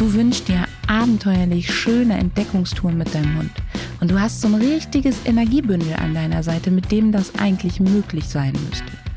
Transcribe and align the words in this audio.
Du 0.00 0.14
wünschst 0.14 0.48
dir 0.48 0.66
abenteuerlich 0.86 1.70
schöne 1.70 2.16
Entdeckungstouren 2.16 2.96
mit 2.96 3.14
deinem 3.14 3.36
Hund. 3.36 3.52
Und 4.00 4.10
du 4.10 4.18
hast 4.18 4.40
so 4.40 4.48
ein 4.48 4.54
richtiges 4.54 5.26
Energiebündel 5.26 5.92
an 5.92 6.14
deiner 6.14 6.42
Seite, 6.42 6.70
mit 6.70 6.90
dem 6.90 7.12
das 7.12 7.34
eigentlich 7.34 7.80
möglich 7.80 8.26
sein 8.26 8.54
müsste. 8.66 9.09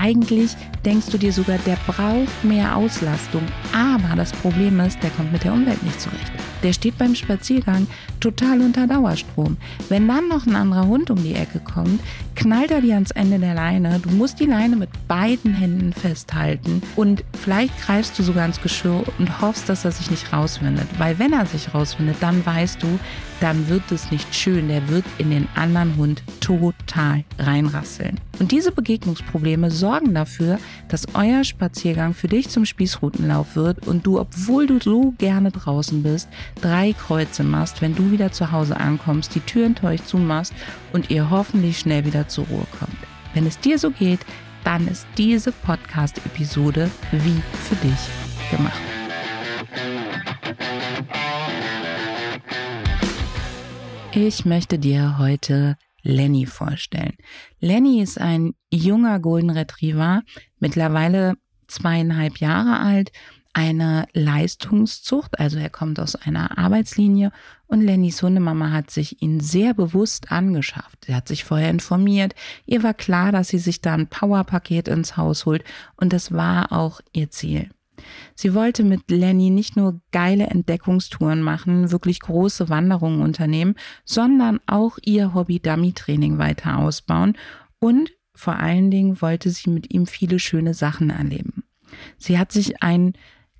Eigentlich 0.00 0.56
denkst 0.86 1.08
du 1.10 1.18
dir 1.18 1.30
sogar, 1.30 1.58
der 1.66 1.76
braucht 1.86 2.42
mehr 2.42 2.74
Auslastung. 2.74 3.42
Aber 3.74 4.16
das 4.16 4.32
Problem 4.32 4.80
ist, 4.80 5.02
der 5.02 5.10
kommt 5.10 5.30
mit 5.30 5.44
der 5.44 5.52
Umwelt 5.52 5.82
nicht 5.82 6.00
zurecht. 6.00 6.32
Der 6.62 6.72
steht 6.72 6.96
beim 6.96 7.14
Spaziergang 7.14 7.86
total 8.18 8.62
unter 8.62 8.86
Dauerstrom. 8.86 9.58
Wenn 9.90 10.08
dann 10.08 10.28
noch 10.28 10.46
ein 10.46 10.56
anderer 10.56 10.86
Hund 10.86 11.10
um 11.10 11.22
die 11.22 11.34
Ecke 11.34 11.60
kommt, 11.60 12.00
knallt 12.34 12.70
er 12.70 12.80
dir 12.80 12.94
ans 12.94 13.10
Ende 13.10 13.38
der 13.38 13.54
Leine. 13.54 14.00
Du 14.00 14.08
musst 14.10 14.40
die 14.40 14.46
Leine 14.46 14.76
mit 14.76 14.88
beiden 15.06 15.52
Händen 15.52 15.92
festhalten 15.92 16.82
und 16.96 17.22
vielleicht 17.38 17.78
greifst 17.82 18.18
du 18.18 18.22
sogar 18.22 18.46
ins 18.46 18.62
Geschirr 18.62 19.04
und 19.18 19.40
hoffst, 19.42 19.68
dass 19.68 19.84
er 19.84 19.92
sich 19.92 20.10
nicht 20.10 20.32
rauswindet. 20.32 20.88
Weil 20.98 21.18
wenn 21.18 21.34
er 21.34 21.44
sich 21.44 21.74
rauswindet, 21.74 22.16
dann 22.20 22.44
weißt 22.44 22.82
du, 22.82 22.98
dann 23.40 23.68
wird 23.68 23.90
es 23.90 24.10
nicht 24.10 24.34
schön. 24.34 24.68
Der 24.68 24.88
wird 24.88 25.04
in 25.18 25.30
den 25.30 25.48
anderen 25.54 25.96
Hund 25.96 26.22
total 26.40 27.24
reinrasseln. 27.38 28.20
Und 28.38 28.52
diese 28.52 28.72
Begegnungsprobleme 28.72 29.70
sorgen 29.70 30.14
dafür, 30.14 30.58
dass 30.88 31.14
euer 31.14 31.44
Spaziergang 31.44 32.14
für 32.14 32.28
dich 32.28 32.48
zum 32.48 32.64
Spießrutenlauf 32.64 33.56
wird 33.56 33.86
und 33.86 34.06
du, 34.06 34.18
obwohl 34.18 34.66
du 34.66 34.80
so 34.80 35.14
gerne 35.18 35.50
draußen 35.50 36.02
bist, 36.02 36.28
drei 36.60 36.92
Kreuze 36.92 37.44
machst, 37.44 37.82
wenn 37.82 37.94
du 37.94 38.10
wieder 38.10 38.32
zu 38.32 38.52
Hause 38.52 38.76
ankommst, 38.76 39.34
die 39.34 39.40
Tür 39.40 39.70
euch 39.82 40.04
zumachst 40.04 40.52
und 40.92 41.10
ihr 41.10 41.30
hoffentlich 41.30 41.78
schnell 41.78 42.04
wieder 42.04 42.28
zur 42.28 42.46
Ruhe 42.46 42.66
kommt. 42.78 42.96
Wenn 43.34 43.46
es 43.46 43.58
dir 43.58 43.78
so 43.78 43.90
geht, 43.90 44.20
dann 44.64 44.88
ist 44.88 45.06
diese 45.16 45.52
Podcast-Episode 45.52 46.90
wie 47.12 47.42
für 47.68 47.76
dich 47.76 48.50
gemacht. 48.50 48.99
Ich 54.12 54.44
möchte 54.44 54.80
dir 54.80 55.18
heute 55.18 55.76
Lenny 56.02 56.44
vorstellen. 56.46 57.14
Lenny 57.60 58.02
ist 58.02 58.20
ein 58.20 58.54
junger 58.68 59.20
Golden 59.20 59.50
Retriever, 59.50 60.22
mittlerweile 60.58 61.36
zweieinhalb 61.68 62.38
Jahre 62.38 62.80
alt, 62.80 63.12
eine 63.52 64.06
Leistungszucht, 64.12 65.38
also 65.38 65.58
er 65.58 65.70
kommt 65.70 66.00
aus 66.00 66.16
einer 66.16 66.58
Arbeitslinie 66.58 67.30
und 67.66 67.82
Lennys 67.82 68.22
Hundemama 68.22 68.72
hat 68.72 68.90
sich 68.90 69.22
ihn 69.22 69.38
sehr 69.38 69.74
bewusst 69.74 70.32
angeschafft. 70.32 71.04
Sie 71.06 71.14
hat 71.14 71.28
sich 71.28 71.44
vorher 71.44 71.70
informiert, 71.70 72.34
ihr 72.66 72.82
war 72.82 72.94
klar, 72.94 73.30
dass 73.30 73.48
sie 73.48 73.58
sich 73.58 73.80
da 73.80 73.94
ein 73.94 74.08
Powerpaket 74.08 74.88
ins 74.88 75.16
Haus 75.16 75.46
holt 75.46 75.62
und 75.96 76.12
das 76.12 76.32
war 76.32 76.72
auch 76.72 77.00
ihr 77.12 77.30
Ziel. 77.30 77.70
Sie 78.34 78.54
wollte 78.54 78.84
mit 78.84 79.10
Lenny 79.10 79.50
nicht 79.50 79.76
nur 79.76 80.00
geile 80.12 80.46
Entdeckungstouren 80.46 81.42
machen, 81.42 81.90
wirklich 81.90 82.20
große 82.20 82.68
Wanderungen 82.68 83.22
unternehmen, 83.22 83.74
sondern 84.04 84.60
auch 84.66 84.98
ihr 85.04 85.34
Hobby 85.34 85.60
Dummy 85.60 85.92
Training 85.92 86.38
weiter 86.38 86.78
ausbauen 86.78 87.36
und 87.78 88.12
vor 88.34 88.56
allen 88.56 88.90
Dingen 88.90 89.20
wollte 89.20 89.50
sie 89.50 89.70
mit 89.70 89.92
ihm 89.92 90.06
viele 90.06 90.38
schöne 90.38 90.72
Sachen 90.74 91.10
erleben. 91.10 91.64
Sie 92.16 92.38
hat 92.38 92.52
sich 92.52 92.82
einen 92.82 93.14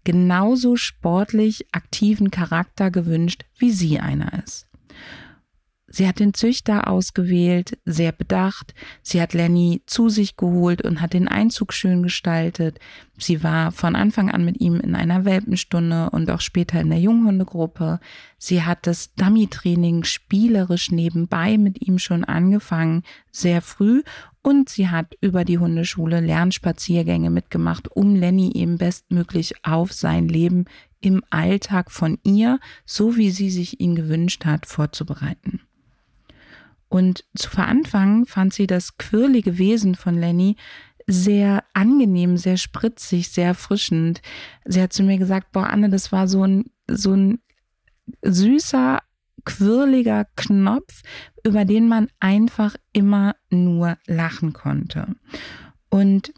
genauso 0.04 0.76
sportlich 0.76 1.66
aktiven 1.72 2.30
Charakter 2.30 2.90
gewünscht, 2.90 3.44
wie 3.58 3.70
sie 3.70 4.00
einer 4.00 4.42
ist. 4.42 4.66
Sie 5.92 6.06
hat 6.06 6.20
den 6.20 6.34
Züchter 6.34 6.86
ausgewählt, 6.86 7.76
sehr 7.84 8.12
bedacht. 8.12 8.74
Sie 9.02 9.20
hat 9.20 9.34
Lenny 9.34 9.82
zu 9.86 10.08
sich 10.08 10.36
geholt 10.36 10.82
und 10.82 11.00
hat 11.00 11.14
den 11.14 11.26
Einzug 11.26 11.72
schön 11.72 12.04
gestaltet. 12.04 12.78
Sie 13.18 13.42
war 13.42 13.72
von 13.72 13.96
Anfang 13.96 14.30
an 14.30 14.44
mit 14.44 14.60
ihm 14.60 14.76
in 14.76 14.94
einer 14.94 15.24
Welpenstunde 15.24 16.10
und 16.10 16.30
auch 16.30 16.40
später 16.40 16.80
in 16.80 16.90
der 16.90 17.00
Junghundegruppe. 17.00 17.98
Sie 18.38 18.62
hat 18.62 18.86
das 18.86 19.14
Dummy-Training 19.14 20.04
spielerisch 20.04 20.92
nebenbei 20.92 21.58
mit 21.58 21.86
ihm 21.86 21.98
schon 21.98 22.24
angefangen, 22.24 23.02
sehr 23.32 23.60
früh. 23.60 24.02
Und 24.42 24.68
sie 24.68 24.88
hat 24.88 25.16
über 25.20 25.44
die 25.44 25.58
Hundeschule 25.58 26.20
Lernspaziergänge 26.20 27.30
mitgemacht, 27.30 27.88
um 27.94 28.14
Lenny 28.14 28.52
eben 28.54 28.78
bestmöglich 28.78 29.64
auf 29.64 29.92
sein 29.92 30.28
Leben 30.28 30.66
im 31.00 31.22
Alltag 31.30 31.90
von 31.90 32.18
ihr, 32.22 32.60
so 32.86 33.16
wie 33.16 33.30
sie 33.30 33.50
sich 33.50 33.80
ihn 33.80 33.96
gewünscht 33.96 34.44
hat, 34.44 34.66
vorzubereiten. 34.66 35.60
Und 36.90 37.24
zu 37.36 37.56
Anfang 37.56 38.26
fand 38.26 38.52
sie 38.52 38.66
das 38.66 38.98
quirlige 38.98 39.58
Wesen 39.58 39.94
von 39.94 40.18
Lenny 40.18 40.56
sehr 41.06 41.64
angenehm, 41.72 42.36
sehr 42.36 42.56
spritzig, 42.56 43.30
sehr 43.30 43.46
erfrischend. 43.46 44.20
Sie 44.64 44.82
hat 44.82 44.92
zu 44.92 45.04
mir 45.04 45.16
gesagt, 45.16 45.52
boah, 45.52 45.68
Anne, 45.68 45.88
das 45.88 46.10
war 46.10 46.26
so 46.26 46.44
ein, 46.44 46.64
so 46.88 47.14
ein 47.14 47.38
süßer, 48.22 48.98
quirliger 49.44 50.26
Knopf, 50.36 51.02
über 51.46 51.64
den 51.64 51.88
man 51.88 52.08
einfach 52.18 52.74
immer 52.92 53.36
nur 53.50 53.96
lachen 54.06 54.52
konnte. 54.52 55.14
Und 55.90 56.32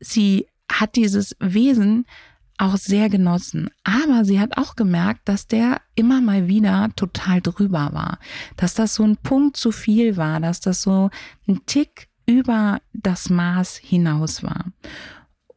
sie 0.00 0.46
hat 0.72 0.96
dieses 0.96 1.36
Wesen 1.38 2.06
auch 2.58 2.76
sehr 2.76 3.08
genossen. 3.08 3.70
Aber 3.84 4.24
sie 4.24 4.40
hat 4.40 4.58
auch 4.58 4.76
gemerkt, 4.76 5.28
dass 5.28 5.46
der 5.46 5.80
immer 5.94 6.20
mal 6.20 6.48
wieder 6.48 6.90
total 6.96 7.40
drüber 7.40 7.90
war. 7.92 8.18
Dass 8.56 8.74
das 8.74 8.94
so 8.94 9.04
ein 9.04 9.16
Punkt 9.16 9.56
zu 9.56 9.72
viel 9.72 10.16
war, 10.16 10.40
dass 10.40 10.60
das 10.60 10.82
so 10.82 11.10
ein 11.46 11.60
Tick 11.66 12.08
über 12.26 12.80
das 12.92 13.30
Maß 13.30 13.76
hinaus 13.76 14.42
war. 14.42 14.66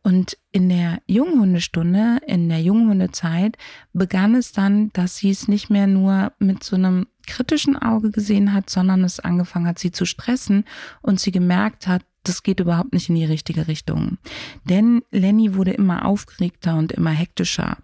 Und 0.04 0.38
in 0.52 0.70
der 0.70 1.02
Junghundestunde, 1.06 2.20
in 2.26 2.50
der 2.50 2.62
Junghundezeit, 2.62 3.58
begann 3.94 4.34
es 4.34 4.52
dann, 4.52 4.92
dass 4.94 5.18
sie 5.18 5.30
es 5.30 5.48
nicht 5.48 5.70
mehr 5.70 5.86
nur 5.86 6.32
mit 6.40 6.64
so 6.64 6.76
einem 6.76 7.08
kritischen 7.28 7.78
Auge 7.78 8.10
gesehen 8.10 8.52
hat, 8.52 8.70
sondern 8.70 9.04
es 9.04 9.20
angefangen 9.20 9.68
hat, 9.68 9.78
sie 9.78 9.92
zu 9.92 10.06
stressen 10.06 10.66
und 11.02 11.20
sie 11.20 11.32
gemerkt 11.32 11.88
hat, 11.88 12.04
das 12.24 12.44
geht 12.44 12.59
überhaupt 12.59 12.94
nicht 12.94 13.09
in 13.09 13.16
die 13.16 13.26
richtige 13.26 13.68
Richtung. 13.68 14.18
Denn 14.66 15.02
Lenny 15.12 15.56
wurde 15.56 15.72
immer 15.72 16.06
aufgeregter 16.06 16.78
und 16.78 16.92
immer 16.92 17.12
hektischer. 17.12 17.78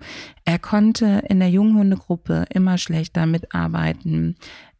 Er 0.45 0.59
konnte 0.59 1.23
in 1.27 1.39
der 1.39 1.49
Junghundegruppe 1.49 2.45
immer 2.49 2.77
schlechter 2.77 3.25
mitarbeiten. 3.25 4.35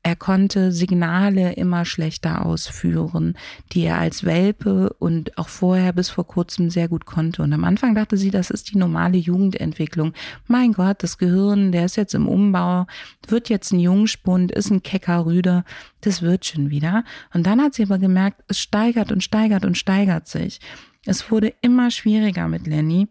Er 0.07 0.16
konnte 0.16 0.72
Signale 0.72 1.51
immer 1.56 1.84
schlechter 1.84 2.45
ausführen, 2.45 3.38
die 3.73 3.84
er 3.84 3.97
als 3.97 4.23
Welpe 4.23 4.94
und 5.00 5.38
auch 5.38 5.50
vorher 5.50 5.91
bis 5.91 6.09
vor 6.09 6.25
kurzem 6.25 6.69
sehr 6.69 6.88
gut 6.88 7.06
konnte. 7.06 7.41
Und 7.44 7.51
am 7.51 7.66
Anfang 7.66 7.94
dachte 7.94 8.16
sie, 8.16 8.31
das 8.31 8.50
ist 8.50 8.72
die 8.72 8.78
normale 8.78 9.18
Jugendentwicklung. 9.18 10.13
Mein 10.47 10.72
Gott, 10.72 11.03
das 11.03 11.18
Gehirn, 11.18 11.74
der 11.74 11.84
ist 11.84 11.97
jetzt 11.97 12.16
im 12.16 12.29
Umbau, 12.29 12.85
wird 13.28 13.50
jetzt 13.50 13.74
ein 13.74 13.81
Jungspund, 13.81 14.53
ist 14.53 14.69
ein 14.69 14.81
kecker 14.81 15.25
Rüde, 15.25 15.66
das 16.00 16.22
wird 16.22 16.45
schon 16.45 16.69
wieder. 16.69 17.03
Und 17.34 17.45
dann 17.45 17.62
hat 17.62 17.74
sie 17.74 17.84
aber 17.84 17.97
gemerkt, 17.97 18.41
es 18.47 18.59
steigert 18.59 19.12
und 19.12 19.25
steigert 19.25 19.47
und 19.66 19.78
steigert 19.78 20.28
sich. 20.28 20.59
Es 21.06 21.31
wurde 21.31 21.53
immer 21.62 21.91
schwieriger 21.91 22.47
mit 22.47 22.68
Lenny 22.68 23.08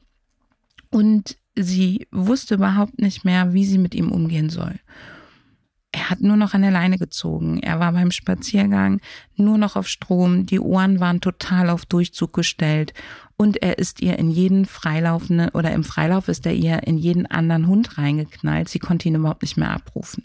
und 0.91 1.37
sie 1.55 2.07
wusste 2.11 2.55
überhaupt 2.55 3.01
nicht 3.01 3.25
mehr, 3.25 3.55
wie 3.55 3.65
sie 3.65 3.79
mit 3.79 3.95
ihm 3.95 4.13
umgehen 4.13 4.51
soll. 4.51 4.79
Er 5.93 6.11
hat 6.11 6.21
nur 6.21 6.37
noch 6.37 6.53
an 6.53 6.61
der 6.61 6.71
Leine 6.71 6.99
gezogen. 6.99 7.59
Er 7.61 7.81
war 7.81 7.93
beim 7.93 8.11
Spaziergang 8.11 9.01
nur 9.35 9.57
noch 9.57 9.77
auf 9.77 9.89
Strom. 9.89 10.45
Die 10.45 10.61
Ohren 10.61 11.01
waren 11.01 11.23
total 11.23 11.71
auf 11.71 11.87
Durchzug 11.87 12.35
gestellt. 12.35 12.93
Und 13.39 13.63
er 13.63 13.79
ist 13.79 14.03
ihr 14.03 14.19
in 14.19 14.31
jeden 14.31 14.67
freilaufenden 14.67 15.49
oder 15.51 15.73
im 15.73 15.85
Freilauf 15.85 16.29
ist 16.29 16.45
er 16.45 16.53
ihr 16.53 16.83
in 16.87 16.99
jeden 16.99 17.25
anderen 17.25 17.67
Hund 17.67 17.97
reingeknallt. 17.97 18.69
Sie 18.69 18.79
konnte 18.79 19.09
ihn 19.09 19.15
überhaupt 19.15 19.41
nicht 19.41 19.57
mehr 19.57 19.71
abrufen. 19.71 20.25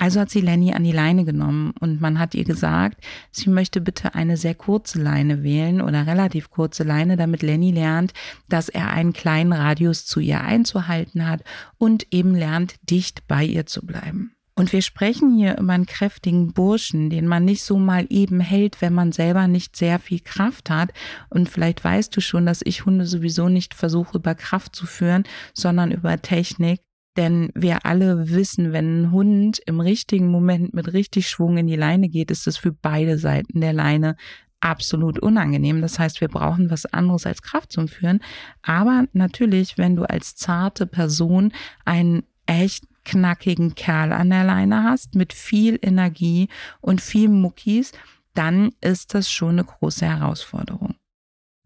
Also 0.00 0.18
hat 0.18 0.30
sie 0.30 0.40
Lenny 0.40 0.72
an 0.72 0.82
die 0.82 0.92
Leine 0.92 1.26
genommen 1.26 1.74
und 1.78 2.00
man 2.00 2.18
hat 2.18 2.34
ihr 2.34 2.44
gesagt, 2.44 3.04
sie 3.30 3.50
möchte 3.50 3.82
bitte 3.82 4.14
eine 4.14 4.38
sehr 4.38 4.54
kurze 4.54 4.98
Leine 4.98 5.42
wählen 5.42 5.82
oder 5.82 6.06
relativ 6.06 6.48
kurze 6.48 6.84
Leine, 6.84 7.18
damit 7.18 7.42
Lenny 7.42 7.70
lernt, 7.70 8.14
dass 8.48 8.70
er 8.70 8.88
einen 8.88 9.12
kleinen 9.12 9.52
Radius 9.52 10.06
zu 10.06 10.18
ihr 10.18 10.40
einzuhalten 10.40 11.28
hat 11.28 11.44
und 11.76 12.06
eben 12.14 12.34
lernt, 12.34 12.76
dicht 12.88 13.28
bei 13.28 13.44
ihr 13.44 13.66
zu 13.66 13.84
bleiben. 13.84 14.32
Und 14.54 14.72
wir 14.72 14.80
sprechen 14.80 15.36
hier 15.36 15.58
über 15.58 15.74
einen 15.74 15.84
kräftigen 15.84 16.54
Burschen, 16.54 17.10
den 17.10 17.26
man 17.26 17.44
nicht 17.44 17.62
so 17.62 17.78
mal 17.78 18.06
eben 18.08 18.40
hält, 18.40 18.80
wenn 18.80 18.94
man 18.94 19.12
selber 19.12 19.48
nicht 19.48 19.76
sehr 19.76 19.98
viel 19.98 20.20
Kraft 20.20 20.70
hat. 20.70 20.94
Und 21.28 21.50
vielleicht 21.50 21.84
weißt 21.84 22.16
du 22.16 22.22
schon, 22.22 22.46
dass 22.46 22.62
ich 22.64 22.86
Hunde 22.86 23.04
sowieso 23.04 23.50
nicht 23.50 23.74
versuche, 23.74 24.16
über 24.16 24.34
Kraft 24.34 24.74
zu 24.74 24.86
führen, 24.86 25.24
sondern 25.52 25.92
über 25.92 26.20
Technik. 26.22 26.80
Denn 27.16 27.50
wir 27.54 27.84
alle 27.86 28.30
wissen, 28.30 28.72
wenn 28.72 29.02
ein 29.02 29.12
Hund 29.12 29.60
im 29.66 29.80
richtigen 29.80 30.28
Moment 30.28 30.74
mit 30.74 30.92
richtig 30.92 31.28
Schwung 31.28 31.56
in 31.56 31.66
die 31.66 31.76
Leine 31.76 32.08
geht, 32.08 32.30
ist 32.30 32.46
es 32.46 32.56
für 32.56 32.72
beide 32.72 33.18
Seiten 33.18 33.60
der 33.60 33.72
Leine 33.72 34.16
absolut 34.60 35.18
unangenehm. 35.18 35.80
Das 35.80 35.98
heißt, 35.98 36.20
wir 36.20 36.28
brauchen 36.28 36.70
was 36.70 36.86
anderes 36.86 37.26
als 37.26 37.42
Kraft 37.42 37.72
zum 37.72 37.88
Führen. 37.88 38.20
Aber 38.62 39.06
natürlich, 39.12 39.78
wenn 39.78 39.96
du 39.96 40.04
als 40.04 40.36
zarte 40.36 40.86
Person 40.86 41.52
einen 41.84 42.22
echt 42.46 42.84
knackigen 43.04 43.74
Kerl 43.74 44.12
an 44.12 44.30
der 44.30 44.44
Leine 44.44 44.84
hast, 44.84 45.14
mit 45.14 45.32
viel 45.32 45.78
Energie 45.82 46.48
und 46.80 47.00
viel 47.00 47.28
Muckis, 47.28 47.92
dann 48.34 48.70
ist 48.80 49.14
das 49.14 49.30
schon 49.30 49.50
eine 49.50 49.64
große 49.64 50.06
Herausforderung. 50.06 50.94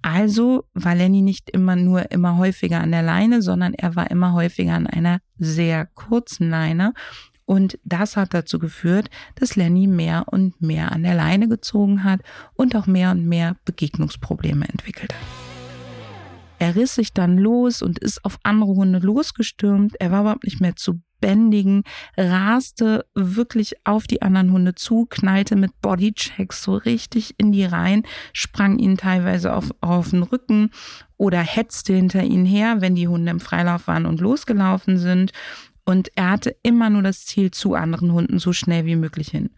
Also 0.04 0.66
war 0.74 0.94
Lenny 0.94 1.22
nicht 1.22 1.48
immer 1.48 1.76
nur 1.76 2.12
immer 2.12 2.36
häufiger 2.36 2.82
an 2.82 2.90
der 2.90 3.02
Leine, 3.02 3.40
sondern 3.40 3.72
er 3.72 3.96
war 3.96 4.10
immer 4.10 4.34
häufiger 4.34 4.74
an 4.74 4.86
einer 4.86 5.20
sehr 5.38 5.86
kurzen 5.86 6.50
Leine. 6.50 6.92
Und 7.46 7.78
das 7.84 8.14
hat 8.14 8.34
dazu 8.34 8.58
geführt, 8.58 9.08
dass 9.34 9.56
Lenny 9.56 9.86
mehr 9.86 10.26
und 10.26 10.60
mehr 10.60 10.92
an 10.92 11.04
der 11.04 11.14
Leine 11.14 11.48
gezogen 11.48 12.04
hat 12.04 12.20
und 12.52 12.76
auch 12.76 12.86
mehr 12.86 13.12
und 13.12 13.24
mehr 13.24 13.56
Begegnungsprobleme 13.64 14.68
entwickelt 14.68 15.14
hat. 15.14 15.22
Er 16.58 16.76
riss 16.76 16.94
sich 16.96 17.14
dann 17.14 17.38
los 17.38 17.80
und 17.80 17.98
ist 17.98 18.26
auf 18.26 18.38
andere 18.42 18.74
Hunde 18.74 18.98
losgestürmt. 18.98 19.94
Er 20.00 20.10
war 20.10 20.20
überhaupt 20.20 20.44
nicht 20.44 20.60
mehr 20.60 20.76
zu 20.76 21.00
bändigen, 21.24 21.84
raste 22.18 23.06
wirklich 23.14 23.76
auf 23.84 24.06
die 24.06 24.20
anderen 24.20 24.52
Hunde 24.52 24.74
zu, 24.74 25.06
knallte 25.08 25.56
mit 25.56 25.80
Bodychecks 25.80 26.62
so 26.62 26.74
richtig 26.74 27.34
in 27.38 27.50
die 27.50 27.64
Reihen, 27.64 28.02
sprang 28.34 28.78
ihnen 28.78 28.98
teilweise 28.98 29.54
auf, 29.54 29.70
auf 29.80 30.10
den 30.10 30.22
Rücken 30.22 30.68
oder 31.16 31.40
hetzte 31.40 31.94
hinter 31.94 32.22
ihnen 32.22 32.44
her, 32.44 32.82
wenn 32.82 32.94
die 32.94 33.08
Hunde 33.08 33.30
im 33.30 33.40
Freilauf 33.40 33.86
waren 33.86 34.04
und 34.04 34.20
losgelaufen 34.20 34.98
sind. 34.98 35.32
Und 35.84 36.10
er 36.14 36.30
hatte 36.30 36.56
immer 36.62 36.88
nur 36.88 37.02
das 37.02 37.26
Ziel, 37.26 37.50
zu 37.50 37.74
anderen 37.74 38.12
Hunden 38.12 38.38
so 38.38 38.52
schnell 38.52 38.86
wie 38.86 38.96
möglich 38.96 39.28
hin. 39.28 39.50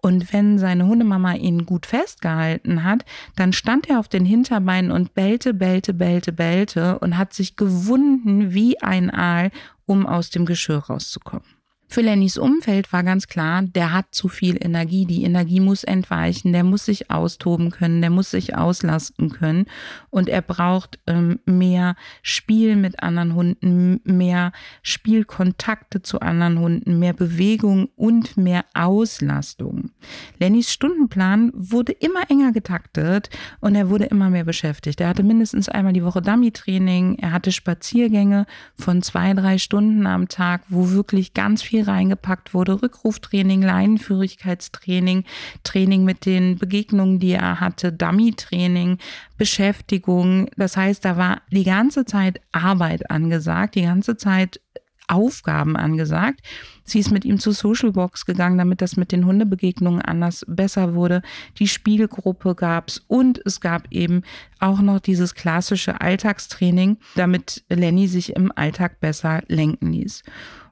Und 0.00 0.32
wenn 0.32 0.58
seine 0.58 0.86
Hundemama 0.86 1.34
ihn 1.34 1.66
gut 1.66 1.84
festgehalten 1.84 2.84
hat, 2.84 3.04
dann 3.34 3.52
stand 3.52 3.88
er 3.88 3.98
auf 3.98 4.08
den 4.08 4.24
Hinterbeinen 4.24 4.90
und 4.90 5.14
bellte, 5.14 5.52
bellte, 5.52 5.94
bellte, 5.94 6.32
bellte 6.32 6.98
und 7.00 7.18
hat 7.18 7.34
sich 7.34 7.56
gewunden 7.56 8.54
wie 8.54 8.80
ein 8.80 9.10
Aal, 9.10 9.50
um 9.84 10.06
aus 10.06 10.30
dem 10.30 10.46
Geschirr 10.46 10.78
rauszukommen. 10.78 11.55
Für 11.88 12.00
Lennys 12.00 12.36
Umfeld 12.36 12.92
war 12.92 13.04
ganz 13.04 13.28
klar, 13.28 13.62
der 13.62 13.92
hat 13.92 14.06
zu 14.10 14.28
viel 14.28 14.58
Energie. 14.62 15.06
Die 15.06 15.24
Energie 15.24 15.60
muss 15.60 15.84
entweichen, 15.84 16.52
der 16.52 16.64
muss 16.64 16.84
sich 16.84 17.10
austoben 17.10 17.70
können, 17.70 18.00
der 18.00 18.10
muss 18.10 18.30
sich 18.32 18.56
auslasten 18.56 19.30
können. 19.30 19.66
Und 20.10 20.28
er 20.28 20.42
braucht 20.42 20.98
ähm, 21.06 21.38
mehr 21.46 21.94
Spiel 22.22 22.76
mit 22.76 23.02
anderen 23.02 23.34
Hunden, 23.34 24.00
mehr 24.04 24.52
Spielkontakte 24.82 26.02
zu 26.02 26.20
anderen 26.20 26.58
Hunden, 26.58 26.98
mehr 26.98 27.12
Bewegung 27.12 27.88
und 27.96 28.36
mehr 28.36 28.64
Auslastung. 28.74 29.90
Lennys 30.38 30.72
Stundenplan 30.72 31.52
wurde 31.54 31.92
immer 31.92 32.28
enger 32.30 32.52
getaktet 32.52 33.30
und 33.60 33.74
er 33.74 33.88
wurde 33.88 34.04
immer 34.06 34.28
mehr 34.28 34.44
beschäftigt. 34.44 35.00
Er 35.00 35.08
hatte 35.08 35.22
mindestens 35.22 35.68
einmal 35.68 35.92
die 35.92 36.04
Woche 36.04 36.20
Dummy-Training, 36.20 37.18
er 37.20 37.32
hatte 37.32 37.52
Spaziergänge 37.52 38.46
von 38.74 39.02
zwei, 39.02 39.32
drei 39.34 39.58
Stunden 39.58 40.06
am 40.06 40.28
Tag, 40.28 40.62
wo 40.68 40.90
wirklich 40.90 41.32
ganz 41.32 41.62
viel 41.62 41.75
viel 41.76 41.84
reingepackt 41.84 42.54
wurde. 42.54 42.82
Rückruftraining, 42.82 43.62
Leinenführigkeitstraining, 43.62 45.24
Training 45.62 46.04
mit 46.04 46.24
den 46.24 46.56
Begegnungen, 46.56 47.18
die 47.18 47.32
er 47.32 47.60
hatte, 47.60 47.92
Dummy-Training, 47.92 48.98
Beschäftigung. 49.36 50.48
Das 50.56 50.76
heißt, 50.76 51.04
da 51.04 51.16
war 51.16 51.42
die 51.50 51.64
ganze 51.64 52.04
Zeit 52.04 52.40
Arbeit 52.52 53.10
angesagt, 53.10 53.74
die 53.74 53.82
ganze 53.82 54.16
Zeit 54.16 54.60
Aufgaben 55.08 55.76
angesagt. 55.76 56.40
Sie 56.82 56.98
ist 56.98 57.12
mit 57.12 57.24
ihm 57.24 57.38
zu 57.38 57.52
Social 57.52 57.92
Box 57.92 58.26
gegangen, 58.26 58.58
damit 58.58 58.80
das 58.80 58.96
mit 58.96 59.12
den 59.12 59.24
Hundebegegnungen 59.24 60.02
anders 60.02 60.44
besser 60.48 60.94
wurde. 60.94 61.22
Die 61.58 61.68
Spielgruppe 61.68 62.56
gab's 62.56 63.04
und 63.06 63.40
es 63.44 63.60
gab 63.60 63.92
eben 63.92 64.22
auch 64.58 64.80
noch 64.80 64.98
dieses 64.98 65.34
klassische 65.34 66.00
Alltagstraining, 66.00 66.96
damit 67.14 67.64
Lenny 67.68 68.08
sich 68.08 68.34
im 68.34 68.50
Alltag 68.56 68.98
besser 68.98 69.42
lenken 69.46 69.92
ließ. 69.92 70.24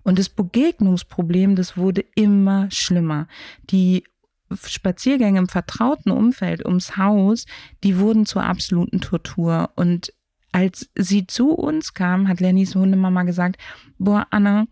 Und 0.04 0.18
das 0.18 0.28
Begegnungsproblem, 0.28 1.56
das 1.56 1.76
wurde 1.76 2.04
immer 2.14 2.70
schlimmer. 2.70 3.26
Die 3.70 4.04
Spaziergänge 4.54 5.38
im 5.40 5.48
vertrauten 5.48 6.12
Umfeld 6.12 6.64
ums 6.64 6.96
Haus, 6.96 7.46
die 7.82 7.98
wurden 7.98 8.26
zur 8.26 8.44
absoluten 8.44 9.00
Tortur. 9.00 9.70
Und 9.74 10.12
als 10.52 10.88
sie 10.94 11.26
zu 11.26 11.50
uns 11.50 11.94
kam, 11.94 12.28
hat 12.28 12.40
Lennys 12.40 12.76
Hundemama 12.76 13.24
gesagt, 13.24 13.56
boah, 13.98 14.26
Anna, 14.30 14.66